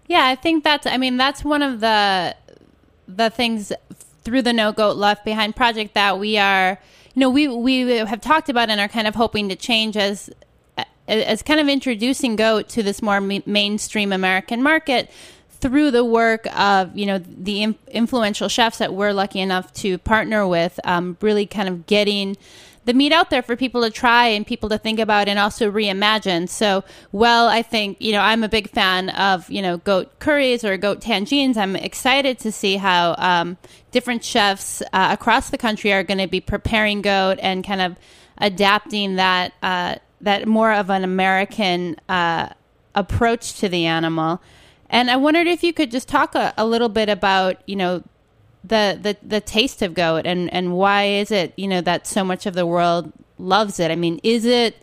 Yeah, 0.05 0.25
I 0.25 0.35
think 0.35 0.63
that's. 0.63 0.85
I 0.85 0.97
mean, 0.97 1.17
that's 1.17 1.43
one 1.43 1.63
of 1.63 1.79
the 1.79 2.35
the 3.07 3.31
things 3.31 3.73
through 4.23 4.43
the 4.43 4.53
No 4.53 4.71
Goat 4.71 4.97
Left 4.97 5.25
Behind 5.25 5.55
project 5.55 5.95
that 5.95 6.19
we 6.19 6.37
are. 6.37 6.79
You 7.15 7.19
know, 7.21 7.29
we 7.31 7.47
we 7.47 7.79
have 7.89 8.21
talked 8.21 8.47
about 8.47 8.69
and 8.69 8.79
are 8.79 8.87
kind 8.87 9.07
of 9.07 9.15
hoping 9.15 9.49
to 9.49 9.55
change 9.55 9.97
as 9.97 10.29
as 11.07 11.41
kind 11.41 11.59
of 11.59 11.67
introducing 11.67 12.35
goat 12.35 12.69
to 12.69 12.83
this 12.83 13.01
more 13.01 13.21
mainstream 13.21 14.11
American 14.11 14.61
market 14.61 15.09
through 15.59 15.89
the 15.89 16.05
work 16.05 16.45
of 16.55 16.95
you 16.95 17.07
know 17.07 17.17
the 17.17 17.75
influential 17.87 18.47
chefs 18.47 18.77
that 18.77 18.93
we're 18.93 19.11
lucky 19.11 19.39
enough 19.39 19.73
to 19.73 19.97
partner 19.97 20.47
with, 20.47 20.79
um, 20.83 21.17
really 21.21 21.47
kind 21.47 21.67
of 21.67 21.87
getting 21.87 22.37
the 22.85 22.93
meat 22.93 23.11
out 23.11 23.29
there 23.29 23.41
for 23.41 23.55
people 23.55 23.81
to 23.81 23.89
try 23.89 24.27
and 24.27 24.45
people 24.45 24.69
to 24.69 24.77
think 24.77 24.99
about 24.99 25.27
and 25.27 25.37
also 25.37 25.71
reimagine. 25.71 26.47
So, 26.47 26.83
well, 27.11 27.47
I 27.47 27.61
think, 27.61 27.99
you 27.99 28.11
know, 28.11 28.21
I'm 28.21 28.43
a 28.43 28.49
big 28.49 28.69
fan 28.69 29.09
of, 29.09 29.49
you 29.49 29.61
know, 29.61 29.77
goat 29.77 30.19
curries 30.19 30.63
or 30.63 30.77
goat 30.77 31.01
tangines. 31.01 31.57
I'm 31.57 31.75
excited 31.75 32.39
to 32.39 32.51
see 32.51 32.77
how 32.77 33.15
um, 33.17 33.57
different 33.91 34.23
chefs 34.23 34.81
uh, 34.93 35.09
across 35.11 35.49
the 35.49 35.57
country 35.57 35.91
are 35.93 36.03
going 36.03 36.19
to 36.19 36.27
be 36.27 36.39
preparing 36.39 37.01
goat 37.01 37.39
and 37.41 37.65
kind 37.65 37.81
of 37.81 37.97
adapting 38.37 39.15
that, 39.15 39.53
uh, 39.63 39.95
that 40.21 40.47
more 40.47 40.71
of 40.71 40.89
an 40.89 41.03
American 41.03 41.95
uh, 42.07 42.49
approach 42.93 43.59
to 43.59 43.69
the 43.69 43.85
animal. 43.85 44.41
And 44.89 45.09
I 45.09 45.15
wondered 45.15 45.47
if 45.47 45.63
you 45.63 45.73
could 45.73 45.89
just 45.89 46.07
talk 46.07 46.35
a, 46.35 46.53
a 46.57 46.65
little 46.65 46.89
bit 46.89 47.09
about, 47.09 47.57
you 47.67 47.75
know, 47.75 48.03
the, 48.67 48.97
the 49.01 49.17
the 49.27 49.41
taste 49.41 49.81
of 49.81 49.93
goat 49.93 50.25
and 50.25 50.51
and 50.53 50.73
why 50.73 51.03
is 51.05 51.31
it 51.31 51.53
you 51.57 51.67
know 51.67 51.81
that 51.81 52.07
so 52.07 52.23
much 52.23 52.45
of 52.45 52.53
the 52.53 52.65
world 52.65 53.11
loves 53.37 53.79
it? 53.79 53.91
I 53.91 53.95
mean 53.95 54.19
is 54.23 54.45
it 54.45 54.77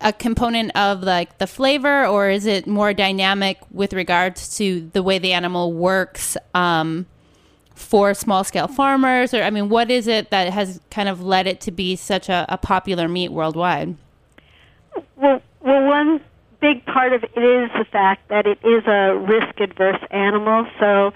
a 0.00 0.12
component 0.12 0.76
of 0.76 1.02
like 1.02 1.38
the 1.38 1.46
flavor 1.46 2.06
or 2.06 2.28
is 2.30 2.46
it 2.46 2.66
more 2.66 2.92
dynamic 2.94 3.58
with 3.70 3.92
regards 3.92 4.56
to 4.56 4.88
the 4.92 5.02
way 5.02 5.18
the 5.18 5.32
animal 5.32 5.72
works 5.72 6.36
um, 6.54 7.06
for 7.74 8.14
small 8.14 8.44
scale 8.44 8.68
farmers? 8.68 9.34
Or 9.34 9.42
i 9.42 9.50
mean 9.50 9.68
what 9.68 9.90
is 9.90 10.06
it 10.06 10.30
that 10.30 10.52
has 10.52 10.80
kind 10.90 11.08
of 11.08 11.22
led 11.22 11.46
it 11.46 11.60
to 11.62 11.70
be 11.70 11.96
such 11.96 12.28
a, 12.28 12.46
a 12.48 12.58
popular 12.58 13.08
meat 13.08 13.30
worldwide? 13.30 13.96
Well 15.16 15.42
well 15.60 15.86
one 15.86 16.20
big 16.60 16.84
part 16.86 17.12
of 17.12 17.22
it 17.22 17.38
is 17.38 17.70
the 17.78 17.86
fact 17.90 18.28
that 18.28 18.46
it 18.46 18.58
is 18.64 18.84
a 18.86 19.16
risk 19.16 19.60
adverse 19.60 20.02
animal. 20.10 20.66
So 20.80 21.12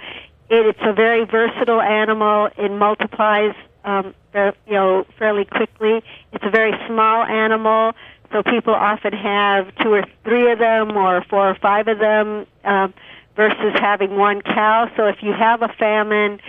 it's 0.52 0.78
a 0.82 0.92
very 0.92 1.24
versatile 1.24 1.80
animal. 1.80 2.48
It 2.56 2.70
multiplies, 2.70 3.54
um, 3.84 4.14
you 4.34 4.52
know, 4.68 5.06
fairly 5.18 5.44
quickly. 5.44 6.02
It's 6.32 6.44
a 6.44 6.50
very 6.50 6.72
small 6.86 7.22
animal, 7.24 7.92
so 8.30 8.42
people 8.42 8.74
often 8.74 9.12
have 9.12 9.74
two 9.76 9.92
or 9.92 10.04
three 10.24 10.50
of 10.50 10.58
them, 10.58 10.96
or 10.96 11.24
four 11.28 11.50
or 11.50 11.54
five 11.54 11.88
of 11.88 11.98
them, 11.98 12.46
um, 12.64 12.94
versus 13.36 13.72
having 13.74 14.16
one 14.16 14.42
cow. 14.42 14.90
So 14.96 15.06
if 15.06 15.22
you 15.22 15.32
have 15.32 15.62
a 15.62 15.68
famine 15.68 16.40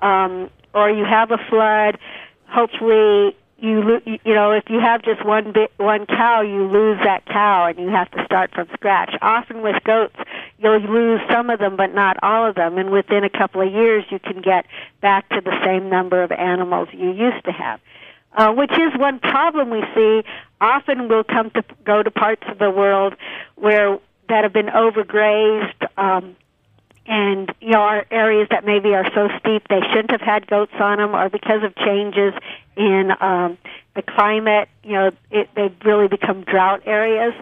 um, 0.00 0.50
or 0.74 0.90
you 0.90 1.04
have 1.04 1.30
a 1.30 1.38
flood, 1.48 1.98
hopefully 2.46 3.36
you 3.62 4.00
you 4.04 4.34
know 4.34 4.50
if 4.50 4.64
you 4.68 4.80
have 4.80 5.02
just 5.02 5.24
one 5.24 5.52
bit 5.52 5.72
one 5.76 6.04
cow 6.04 6.40
you 6.40 6.66
lose 6.66 6.98
that 7.04 7.24
cow 7.26 7.66
and 7.66 7.78
you 7.78 7.88
have 7.88 8.10
to 8.10 8.24
start 8.24 8.52
from 8.52 8.68
scratch. 8.74 9.14
Often 9.22 9.62
with 9.62 9.82
goats 9.84 10.16
you'll 10.58 10.80
lose 10.80 11.20
some 11.30 11.48
of 11.48 11.60
them 11.60 11.76
but 11.76 11.94
not 11.94 12.16
all 12.22 12.48
of 12.48 12.56
them. 12.56 12.76
And 12.76 12.90
within 12.90 13.24
a 13.24 13.30
couple 13.30 13.60
of 13.60 13.72
years 13.72 14.04
you 14.10 14.18
can 14.18 14.42
get 14.42 14.66
back 15.00 15.28
to 15.28 15.40
the 15.40 15.56
same 15.64 15.88
number 15.88 16.22
of 16.22 16.32
animals 16.32 16.88
you 16.92 17.12
used 17.12 17.44
to 17.44 17.52
have. 17.52 17.80
Uh, 18.34 18.52
which 18.52 18.72
is 18.72 18.98
one 18.98 19.20
problem 19.20 19.70
we 19.70 19.84
see 19.94 20.22
often 20.60 21.08
we'll 21.08 21.24
come 21.24 21.50
to 21.50 21.62
go 21.84 22.02
to 22.02 22.10
parts 22.10 22.42
of 22.48 22.58
the 22.58 22.70
world 22.70 23.14
where 23.56 23.98
that 24.28 24.42
have 24.42 24.52
been 24.52 24.68
overgrazed 24.68 25.98
um, 25.98 26.34
and 27.06 27.52
you 27.60 27.70
know 27.70 27.80
our 27.80 28.06
areas 28.10 28.48
that 28.50 28.64
maybe 28.64 28.94
are 28.94 29.06
so 29.14 29.28
steep 29.40 29.66
they 29.68 29.80
shouldn't 29.92 30.10
have 30.10 30.20
had 30.20 30.46
goats 30.46 30.72
on 30.80 30.98
them 30.98 31.14
or 31.14 31.28
because 31.28 31.62
of 31.62 31.74
changes 31.76 32.32
in 32.76 33.10
um 33.20 33.58
the 33.94 34.02
climate 34.02 34.68
you 34.84 34.92
know 34.92 35.10
it, 35.30 35.48
they've 35.54 35.76
really 35.84 36.08
become 36.08 36.42
drought 36.44 36.82
areas. 36.86 37.34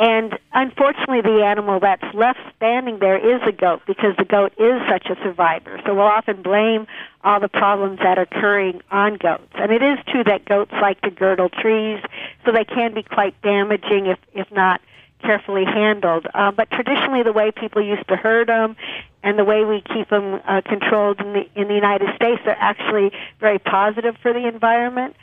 And 0.00 0.38
unfortunately 0.52 1.22
the 1.22 1.44
animal 1.44 1.80
that's 1.80 2.14
left 2.14 2.38
standing 2.56 3.00
there 3.00 3.18
is 3.18 3.42
a 3.46 3.50
goat 3.50 3.82
because 3.84 4.14
the 4.16 4.24
goat 4.24 4.52
is 4.56 4.80
such 4.88 5.06
a 5.06 5.16
survivor. 5.24 5.80
So 5.84 5.94
we'll 5.94 6.04
often 6.04 6.40
blame 6.40 6.86
all 7.24 7.40
the 7.40 7.48
problems 7.48 7.98
that 7.98 8.16
are 8.16 8.22
occurring 8.22 8.80
on 8.92 9.16
goats. 9.16 9.50
And 9.54 9.72
it 9.72 9.82
is 9.82 9.98
true 10.06 10.22
that 10.22 10.44
goats 10.44 10.70
like 10.80 11.00
to 11.00 11.10
girdle 11.10 11.48
trees 11.48 12.00
so 12.44 12.52
they 12.52 12.64
can 12.64 12.94
be 12.94 13.02
quite 13.02 13.40
damaging 13.42 14.06
if 14.06 14.18
if 14.34 14.50
not 14.52 14.80
carefully 15.20 15.64
handled. 15.64 16.26
Uh, 16.34 16.50
but 16.50 16.70
traditionally, 16.70 17.22
the 17.22 17.32
way 17.32 17.50
people 17.50 17.82
used 17.82 18.06
to 18.08 18.16
herd 18.16 18.48
them 18.48 18.76
and 19.22 19.38
the 19.38 19.44
way 19.44 19.64
we 19.64 19.82
keep 19.82 20.08
them 20.10 20.40
uh, 20.46 20.60
controlled 20.64 21.20
in 21.20 21.32
the 21.32 21.48
in 21.54 21.68
the 21.68 21.74
United 21.74 22.14
States 22.16 22.40
are 22.46 22.56
actually 22.58 23.10
very 23.40 23.58
positive 23.58 24.16
for 24.22 24.32
the 24.32 24.46
environment. 24.46 25.16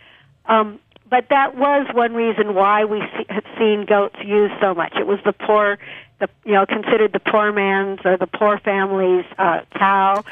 Um, 0.45 0.79
but 1.09 1.29
that 1.29 1.55
was 1.55 1.87
one 1.93 2.13
reason 2.13 2.55
why 2.55 2.85
we 2.85 2.99
see, 2.99 3.25
have 3.29 3.45
seen 3.57 3.85
goats 3.85 4.17
used 4.23 4.53
so 4.61 4.73
much. 4.73 4.93
It 4.95 5.07
was 5.07 5.19
the 5.23 5.33
poor, 5.33 5.77
the 6.19 6.29
you 6.45 6.53
know 6.53 6.65
considered 6.65 7.13
the 7.13 7.19
poor 7.19 7.51
man's 7.51 7.99
or 8.03 8.17
the 8.17 8.27
poor 8.27 8.59
family's 8.59 9.25
uh, 9.37 9.61
cow, 9.75 10.23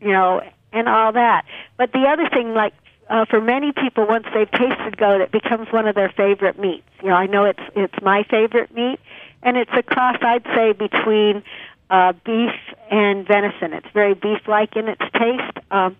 you 0.00 0.12
know, 0.12 0.42
and 0.72 0.88
all 0.88 1.12
that. 1.12 1.44
But 1.76 1.92
the 1.92 2.06
other 2.08 2.28
thing, 2.28 2.54
like 2.54 2.74
uh, 3.08 3.24
for 3.26 3.40
many 3.40 3.72
people, 3.72 4.06
once 4.06 4.26
they've 4.34 4.50
tasted 4.50 4.96
goat, 4.96 5.20
it 5.20 5.30
becomes 5.30 5.68
one 5.72 5.86
of 5.86 5.94
their 5.94 6.10
favorite 6.10 6.58
meats. 6.58 6.88
You 7.02 7.08
know, 7.08 7.14
I 7.14 7.26
know 7.26 7.44
it's 7.44 7.62
it's 7.74 7.94
my 8.02 8.24
favorite 8.30 8.74
meat, 8.74 8.98
and 9.42 9.56
it's 9.56 9.70
a 9.76 9.82
cross, 9.82 10.16
I'd 10.22 10.44
say, 10.54 10.72
between 10.72 11.42
uh, 11.90 12.12
beef 12.24 12.52
and 12.90 13.26
venison. 13.26 13.72
It's 13.72 13.86
very 13.92 14.14
beef-like 14.14 14.76
in 14.76 14.88
its 14.88 15.02
taste. 15.12 15.58
Um, 15.70 15.96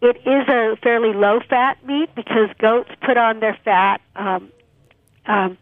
it 0.00 0.16
is 0.18 0.48
a 0.48 0.76
fairly 0.82 1.12
low-fat 1.12 1.84
meat 1.86 2.14
because 2.14 2.50
goats 2.58 2.90
put 3.00 3.16
on 3.16 3.40
their 3.40 3.58
fat 3.64 4.00
um, 4.16 4.52
um, 5.26 5.56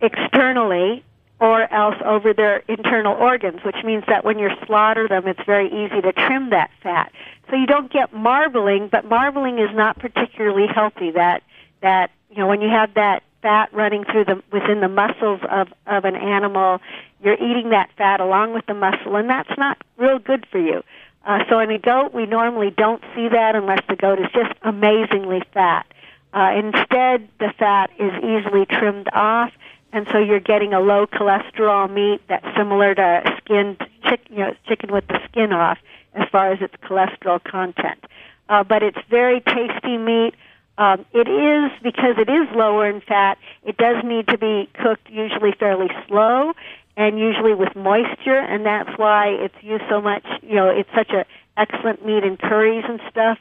externally 0.00 1.04
or 1.42 1.70
else 1.74 1.96
over 2.04 2.32
their 2.32 2.58
internal 2.68 3.14
organs, 3.14 3.58
which 3.64 3.82
means 3.84 4.04
that 4.06 4.24
when 4.24 4.38
you 4.38 4.48
slaughter 4.64 5.08
them, 5.08 5.26
it's 5.26 5.42
very 5.44 5.66
easy 5.66 6.00
to 6.00 6.12
trim 6.12 6.50
that 6.50 6.70
fat. 6.84 7.10
So 7.50 7.56
you 7.56 7.66
don't 7.66 7.92
get 7.92 8.12
marbling, 8.14 8.86
but 8.86 9.04
marbling 9.06 9.58
is 9.58 9.74
not 9.74 9.98
particularly 9.98 10.68
healthy. 10.72 11.10
That 11.10 11.42
that 11.80 12.12
you 12.30 12.36
know 12.36 12.46
when 12.46 12.60
you 12.60 12.68
have 12.68 12.94
that 12.94 13.24
fat 13.42 13.74
running 13.74 14.04
through 14.04 14.26
the 14.26 14.40
within 14.52 14.80
the 14.80 14.88
muscles 14.88 15.40
of 15.50 15.66
of 15.88 16.04
an 16.04 16.14
animal, 16.14 16.80
you're 17.24 17.34
eating 17.34 17.70
that 17.70 17.90
fat 17.98 18.20
along 18.20 18.54
with 18.54 18.64
the 18.66 18.74
muscle, 18.74 19.16
and 19.16 19.28
that's 19.28 19.58
not 19.58 19.76
real 19.96 20.20
good 20.20 20.46
for 20.46 20.60
you. 20.60 20.84
Uh, 21.24 21.40
so 21.50 21.58
in 21.58 21.72
a 21.72 21.78
goat, 21.78 22.14
we 22.14 22.24
normally 22.24 22.70
don't 22.70 23.02
see 23.16 23.28
that 23.28 23.56
unless 23.56 23.80
the 23.88 23.96
goat 23.96 24.20
is 24.20 24.26
just 24.32 24.52
amazingly 24.62 25.42
fat. 25.52 25.86
Uh, 26.32 26.52
instead, 26.56 27.28
the 27.40 27.52
fat 27.58 27.90
is 27.98 28.12
easily 28.22 28.64
trimmed 28.64 29.08
off, 29.12 29.52
and 29.92 30.06
so 30.10 30.18
you're 30.18 30.40
getting 30.40 30.72
a 30.72 30.80
low 30.80 31.06
cholesterol 31.06 31.92
meat 31.92 32.22
that's 32.28 32.46
similar 32.56 32.94
to 32.94 33.22
skinned 33.38 33.78
chicken, 34.08 34.36
you 34.36 34.38
know, 34.38 34.54
chicken 34.66 34.92
with 34.92 35.06
the 35.08 35.18
skin 35.28 35.52
off 35.52 35.78
as 36.14 36.28
far 36.30 36.52
as 36.52 36.60
its 36.60 36.74
cholesterol 36.82 37.42
content. 37.42 38.04
Uh, 38.48 38.64
but 38.64 38.82
it's 38.82 38.98
very 39.08 39.40
tasty 39.40 39.98
meat. 39.98 40.34
Um, 40.78 41.04
it 41.12 41.28
is 41.28 41.70
because 41.82 42.16
it 42.18 42.28
is 42.28 42.48
lower 42.54 42.88
in 42.88 43.00
fat. 43.02 43.38
It 43.64 43.76
does 43.76 44.02
need 44.04 44.28
to 44.28 44.38
be 44.38 44.68
cooked 44.82 45.08
usually 45.10 45.52
fairly 45.52 45.88
slow 46.08 46.52
and 46.96 47.18
usually 47.18 47.54
with 47.54 47.74
moisture, 47.74 48.38
and 48.38 48.66
that's 48.66 48.98
why 48.98 49.28
it's 49.28 49.54
used 49.62 49.84
so 49.88 50.00
much. 50.00 50.24
You 50.42 50.56
know, 50.56 50.68
it's 50.68 50.90
such 50.94 51.10
a 51.10 51.24
excellent 51.56 52.04
meat 52.04 52.24
in 52.24 52.36
curries 52.36 52.84
and 52.88 53.00
stuff. 53.10 53.38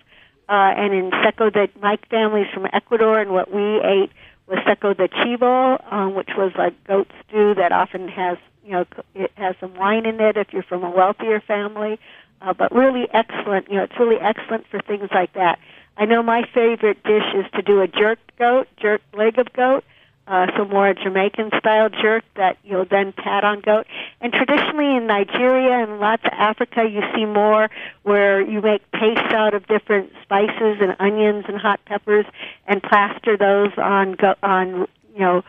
Uh, 0.50 0.74
and 0.76 0.94
in 0.94 1.12
seco 1.24 1.50
de 1.50 1.70
my 1.82 1.98
family's 2.10 2.48
from 2.54 2.68
Ecuador, 2.74 3.20
and 3.22 3.32
what 3.32 3.54
we 3.54 3.80
ate 3.82 4.12
was 4.52 4.60
seco 4.68 4.94
de 4.94 5.08
chivo, 5.08 5.82
um, 5.92 6.14
which 6.14 6.30
was 6.38 6.52
a 6.56 6.72
goat 6.88 7.10
stew 7.26 7.56
that 7.56 7.72
often 7.72 8.08
has 8.08 8.38
you 8.64 8.72
know 8.74 8.86
it 9.16 9.32
has 9.36 9.56
some 9.60 9.74
wine 9.76 10.06
in 10.06 10.20
it 10.20 10.38
if 10.38 10.52
you're 10.52 10.64
from 10.64 10.84
a 10.84 10.90
wealthier 10.92 11.40
family. 11.40 12.00
Uh, 12.42 12.54
but 12.54 12.72
really 12.72 13.08
excellent. 13.14 13.70
You 13.70 13.78
know, 13.78 13.84
it's 13.84 14.00
really 14.00 14.20
excellent 14.20 14.66
for 14.68 14.82
things 14.82 15.10
like 15.14 15.34
that. 15.34 15.60
I 15.96 16.06
know 16.06 16.24
my 16.24 16.42
favorite 16.54 17.04
dish 17.04 17.34
is 17.36 17.46
to 17.54 17.62
do 17.62 17.82
a 17.82 17.88
jerked 17.88 18.36
goat, 18.38 18.68
jerked 18.78 19.16
leg 19.16 19.38
of 19.38 19.54
goat, 19.54 19.84
uh, 20.28 20.48
some 20.58 20.70
more 20.70 20.94
Jamaican 20.94 21.52
style 21.60 21.90
jerk 21.90 22.24
that 22.36 22.58
you'll 22.64 22.86
then 22.86 23.12
pat 23.12 23.44
on 23.44 23.60
goat. 23.60 23.88
And 24.22 24.32
traditionally 24.32 24.96
in 24.96 25.08
Nigeria 25.08 25.84
and 25.84 26.00
lots 26.00 26.24
of 26.24 26.32
Africa, 26.34 26.84
you 26.88 27.02
see 27.16 27.26
more 27.26 27.70
where 28.04 28.42
you 28.42 28.62
make 28.62 28.90
paste 28.92 29.34
out 29.34 29.54
of 29.54 29.68
different 29.68 30.12
spices 30.22 30.78
and 30.80 30.96
onions 31.00 31.46
and 31.48 31.58
hot 31.58 31.84
peppers 31.86 32.26
and 32.68 32.82
plaster 32.82 33.36
those 33.38 33.72
on 33.78 34.14
go- 34.14 34.36
on 34.44 34.88
you 35.14 35.20
know 35.20 35.44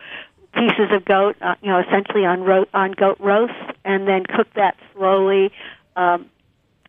pieces 0.53 0.91
of 0.91 1.03
goat, 1.05 1.35
uh, 1.41 1.55
you 1.61 1.69
know, 1.69 1.79
essentially 1.79 2.25
on 2.25 2.43
ro- 2.43 2.67
on 2.73 2.91
goat 2.91 3.17
roast, 3.19 3.53
and 3.83 4.07
then 4.07 4.23
cook 4.25 4.47
that 4.55 4.77
slowly. 4.93 5.51
Um, 5.95 6.29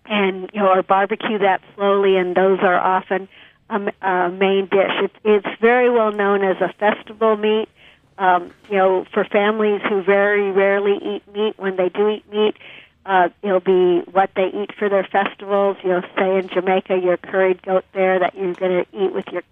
and 0.07 0.51
you 0.53 0.61
know, 0.61 0.69
or 0.69 0.83
barbecue 0.83 1.39
that 1.39 1.63
slowly, 1.75 2.17
and 2.17 2.35
those 2.37 2.59
are 2.61 2.79
often 2.79 3.29
a, 3.71 4.07
a 4.07 4.31
main 4.31 4.67
dish. 4.67 4.93
It's, 5.03 5.15
it's 5.25 5.61
very 5.61 5.91
well 5.91 6.13
known 6.13 6.45
as 6.45 6.57
a 6.61 6.73
festival 6.75 7.37
meat. 7.37 7.69
Um, 8.17 8.53
you 8.71 8.77
know, 8.77 9.07
for 9.13 9.25
families 9.25 9.81
who 9.89 10.03
very 10.03 10.51
rarely 10.53 10.99
eat 11.03 11.23
meat, 11.35 11.55
when 11.59 11.77
they 11.77 11.89
do 11.89 12.09
eat 12.09 12.31
meat, 12.31 12.57
uh, 13.07 13.29
it'll 13.43 13.61
be 13.61 14.01
what 14.11 14.31
they 14.37 14.47
eat 14.47 14.71
for 14.79 14.89
their 14.89 15.05
festivals. 15.05 15.77
You 15.83 15.91
know, 15.91 16.03
say 16.17 16.39
in 16.39 16.49
Jamaica, 16.49 16.99
your 16.99 17.17
curried 17.17 17.63
goat 17.63 17.85
there 17.93 18.19
that 18.21 18.35
you're 18.35 18.55
going 18.55 18.85
to 18.85 19.05
eat 19.05 19.13
with 19.13 19.27
your 19.33 19.43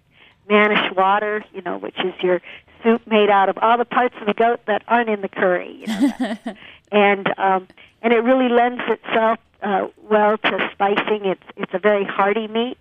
mannish 0.49 0.91
water, 0.95 1.43
you 1.53 1.61
know, 1.61 1.77
which 1.77 1.97
is 1.99 2.13
your 2.21 2.41
soup 2.83 3.05
made 3.07 3.29
out 3.29 3.49
of 3.49 3.57
all 3.57 3.77
the 3.77 3.85
parts 3.85 4.15
of 4.19 4.27
the 4.27 4.33
goat 4.33 4.61
that 4.67 4.83
aren't 4.87 5.09
in 5.09 5.21
the 5.21 5.29
curry. 5.29 5.81
You 5.81 5.87
know, 5.87 6.37
and 6.91 7.27
um, 7.37 7.67
and 8.01 8.13
it 8.13 8.23
really 8.23 8.49
lends 8.49 8.81
itself 8.87 9.39
uh, 9.61 9.87
well 10.09 10.37
to 10.37 10.69
spicing. 10.71 11.25
It's 11.25 11.43
it's 11.55 11.73
a 11.73 11.79
very 11.79 12.05
hearty 12.05 12.47
meat, 12.47 12.77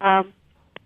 um, 0.00 0.32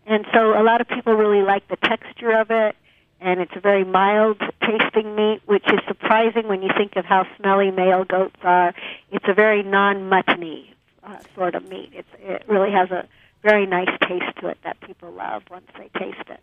and 0.07 0.27
so 0.33 0.61
a 0.61 0.63
lot 0.63 0.81
of 0.81 0.89
people 0.89 1.15
really 1.15 1.43
like 1.43 1.67
the 1.69 1.77
texture 1.77 2.33
of 2.33 2.51
it. 2.51 2.77
And 3.21 3.41
it's 3.41 3.53
a 3.55 3.61
very 3.61 3.85
mild 3.85 4.41
tasting 4.63 5.15
meat, 5.15 5.43
which 5.47 5.65
is 5.73 5.79
surprising 5.87 6.49
when 6.49 6.61
you 6.61 6.71
think 6.77 6.97
of 6.97 7.05
how 7.05 7.25
smelly 7.37 7.71
male 7.71 8.05
goats 8.05 8.35
are. 8.43 8.75
It's 9.13 9.25
a 9.29 9.33
very 9.33 9.63
non-muttony 9.63 10.75
uh, 11.05 11.19
sort 11.37 11.55
of 11.55 11.69
meat. 11.69 11.91
It's, 11.95 12.09
it 12.19 12.43
really 12.49 12.73
has 12.73 12.91
a 12.91 13.07
very 13.43 13.65
nice 13.65 13.97
taste 14.09 14.37
to 14.41 14.49
it 14.49 14.59
that 14.65 14.81
people 14.81 15.13
love 15.13 15.45
once 15.51 15.67
they 15.79 15.89
taste 15.97 16.29
it. 16.29 16.41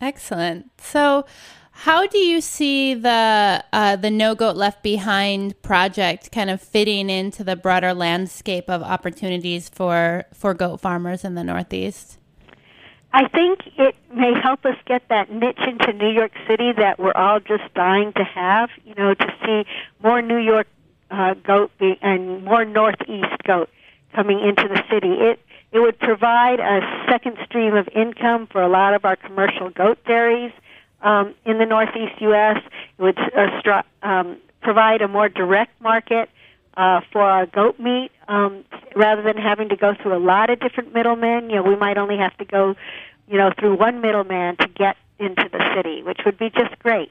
Excellent. 0.00 0.70
So, 0.80 1.24
how 1.70 2.06
do 2.06 2.18
you 2.18 2.40
see 2.40 2.94
the 2.94 3.64
uh, 3.72 3.96
the 3.96 4.10
No 4.10 4.34
Goat 4.34 4.56
Left 4.56 4.82
Behind 4.82 5.60
project 5.62 6.32
kind 6.32 6.50
of 6.50 6.60
fitting 6.60 7.10
into 7.10 7.44
the 7.44 7.54
broader 7.54 7.94
landscape 7.94 8.68
of 8.68 8.82
opportunities 8.82 9.68
for 9.68 10.24
for 10.32 10.54
goat 10.54 10.80
farmers 10.80 11.24
in 11.24 11.34
the 11.36 11.44
Northeast? 11.44 12.18
I 13.12 13.26
think 13.28 13.60
it 13.78 13.96
may 14.14 14.32
help 14.40 14.64
us 14.64 14.76
get 14.86 15.08
that 15.08 15.30
niche 15.30 15.60
into 15.66 15.92
New 15.92 16.10
York 16.10 16.32
City 16.46 16.72
that 16.76 16.98
we're 16.98 17.12
all 17.12 17.40
just 17.40 17.72
dying 17.74 18.12
to 18.14 18.24
have. 18.24 18.68
You 18.84 18.94
know, 18.94 19.14
to 19.14 19.34
see 19.44 19.64
more 20.02 20.20
New 20.20 20.38
York 20.38 20.66
uh, 21.10 21.34
goat 21.34 21.70
be, 21.78 21.98
and 22.02 22.44
more 22.44 22.64
Northeast 22.64 23.42
goat 23.44 23.70
coming 24.14 24.40
into 24.40 24.68
the 24.68 24.82
city. 24.90 25.12
It 25.12 25.40
it 25.72 25.80
would 25.80 25.98
provide 25.98 26.60
a 26.60 26.80
second 27.10 27.36
stream 27.44 27.74
of 27.74 27.88
income 27.94 28.46
for 28.46 28.62
a 28.62 28.68
lot 28.68 28.94
of 28.94 29.04
our 29.04 29.16
commercial 29.16 29.70
goat 29.70 29.98
dairies 30.06 30.52
um, 31.02 31.34
in 31.44 31.58
the 31.58 31.66
Northeast 31.66 32.20
U.S. 32.20 32.58
It 32.98 33.02
would 33.02 33.18
uh, 33.18 33.60
stru- 33.60 33.84
um, 34.02 34.38
provide 34.62 35.02
a 35.02 35.08
more 35.08 35.28
direct 35.28 35.80
market 35.80 36.28
uh, 36.78 37.00
for 37.12 37.20
our 37.20 37.44
goat 37.44 37.78
meat 37.80 38.12
um, 38.28 38.64
rather 38.94 39.20
than 39.20 39.36
having 39.36 39.68
to 39.68 39.76
go 39.76 39.94
through 40.00 40.16
a 40.16 40.22
lot 40.24 40.48
of 40.48 40.60
different 40.60 40.94
middlemen. 40.94 41.50
You 41.50 41.56
know, 41.56 41.62
we 41.64 41.76
might 41.76 41.98
only 41.98 42.16
have 42.16 42.34
to 42.38 42.44
go, 42.44 42.76
you 43.26 43.36
know, 43.36 43.52
through 43.58 43.76
one 43.76 44.00
middleman 44.00 44.56
to 44.58 44.68
get 44.68 44.96
into 45.18 45.48
the 45.50 45.74
city, 45.74 46.04
which 46.04 46.20
would 46.24 46.38
be 46.38 46.50
just 46.50 46.78
great. 46.78 47.10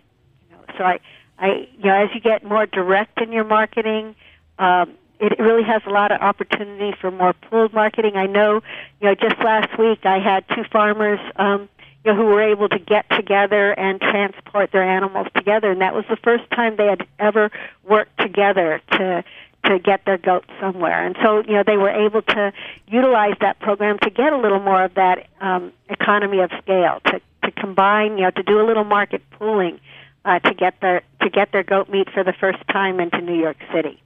You 0.49 0.55
know, 0.55 0.63
so 0.77 0.83
I, 0.85 0.99
I, 1.37 1.67
you 1.77 1.85
know, 1.85 1.95
as 1.95 2.09
you 2.15 2.21
get 2.21 2.45
more 2.45 2.65
direct 2.65 3.21
in 3.21 3.33
your 3.33 3.43
marketing, 3.43 4.15
um, 4.57 4.93
it 5.19 5.37
really 5.37 5.63
has 5.63 5.81
a 5.85 5.89
lot 5.89 6.13
of 6.13 6.21
opportunity 6.21 6.95
for 7.01 7.11
more 7.11 7.33
pooled 7.33 7.73
marketing. 7.73 8.15
I 8.15 8.27
know, 8.27 8.61
you 9.01 9.09
know, 9.09 9.15
just 9.15 9.37
last 9.43 9.77
week 9.77 10.05
I 10.05 10.19
had 10.19 10.45
two 10.55 10.63
farmers, 10.71 11.19
um, 11.35 11.67
you 12.05 12.13
know, 12.13 12.15
who 12.15 12.25
were 12.27 12.41
able 12.41 12.69
to 12.69 12.79
get 12.79 13.09
together 13.09 13.77
and 13.77 13.99
transport 13.99 14.71
their 14.71 14.83
animals 14.83 15.27
together, 15.35 15.71
and 15.71 15.81
that 15.81 15.93
was 15.93 16.05
the 16.09 16.15
first 16.17 16.49
time 16.51 16.77
they 16.77 16.85
had 16.85 17.05
ever 17.19 17.51
worked 17.83 18.17
together 18.19 18.79
to 18.91 19.23
to 19.67 19.79
get 19.79 20.05
their 20.05 20.17
goat 20.17 20.45
somewhere. 20.59 21.05
And 21.05 21.15
so, 21.21 21.43
you 21.47 21.53
know, 21.53 21.63
they 21.65 21.77
were 21.77 21.89
able 21.89 22.21
to 22.21 22.53
utilize 22.87 23.35
that 23.41 23.59
program 23.59 23.97
to 23.99 24.09
get 24.09 24.33
a 24.33 24.37
little 24.37 24.59
more 24.59 24.83
of 24.83 24.93
that 24.95 25.27
um, 25.41 25.71
economy 25.89 26.39
of 26.39 26.51
scale, 26.61 27.01
to 27.07 27.21
to 27.43 27.51
combine, 27.51 28.17
you 28.17 28.23
know, 28.23 28.31
to 28.31 28.43
do 28.43 28.59
a 28.59 28.65
little 28.65 28.83
market 28.83 29.21
pooling, 29.31 29.79
uh, 30.25 30.39
to 30.39 30.53
get 30.53 30.79
their 30.81 31.01
to 31.21 31.29
get 31.29 31.51
their 31.51 31.63
goat 31.63 31.89
meat 31.89 32.09
for 32.13 32.23
the 32.23 32.33
first 32.33 32.59
time 32.71 32.99
into 32.99 33.21
New 33.21 33.39
York 33.39 33.57
City. 33.73 34.01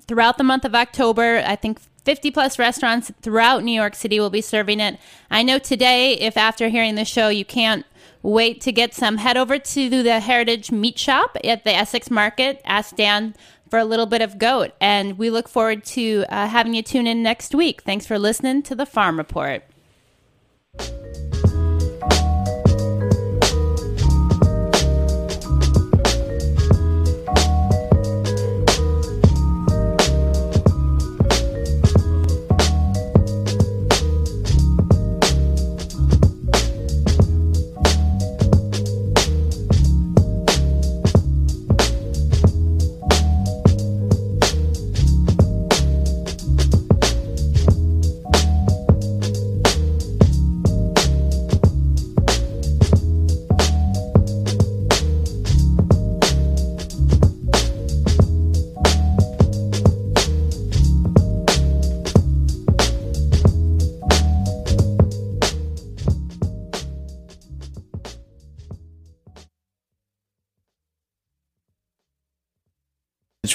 throughout 0.07 0.37
the 0.37 0.43
month 0.43 0.65
of 0.65 0.75
October. 0.75 1.43
I 1.45 1.55
think 1.55 1.79
50 2.05 2.31
plus 2.31 2.59
restaurants 2.59 3.11
throughout 3.21 3.63
New 3.63 3.71
York 3.71 3.95
City 3.95 4.19
will 4.19 4.29
be 4.29 4.41
serving 4.41 4.79
it. 4.79 4.99
I 5.31 5.43
know 5.43 5.57
today, 5.57 6.13
if 6.13 6.37
after 6.37 6.69
hearing 6.69 6.95
the 6.95 7.05
show 7.05 7.29
you 7.29 7.45
can't 7.45 7.85
wait 8.21 8.61
to 8.61 8.71
get 8.71 8.93
some, 8.93 9.17
head 9.17 9.37
over 9.37 9.57
to 9.57 10.03
the 10.03 10.19
Heritage 10.19 10.71
Meat 10.71 10.97
Shop 10.97 11.37
at 11.43 11.63
the 11.63 11.73
Essex 11.73 12.09
Market. 12.09 12.61
Ask 12.65 12.95
Dan 12.95 13.35
for 13.69 13.79
a 13.79 13.85
little 13.85 14.05
bit 14.05 14.21
of 14.21 14.37
goat. 14.37 14.71
And 14.79 15.17
we 15.17 15.29
look 15.29 15.47
forward 15.47 15.83
to 15.85 16.25
uh, 16.29 16.47
having 16.47 16.73
you 16.73 16.81
tune 16.81 17.07
in 17.07 17.23
next 17.23 17.55
week. 17.55 17.81
Thanks 17.83 18.05
for 18.05 18.19
listening 18.19 18.63
to 18.63 18.75
the 18.75 18.85
Farm 18.85 19.17
Report. 19.17 19.63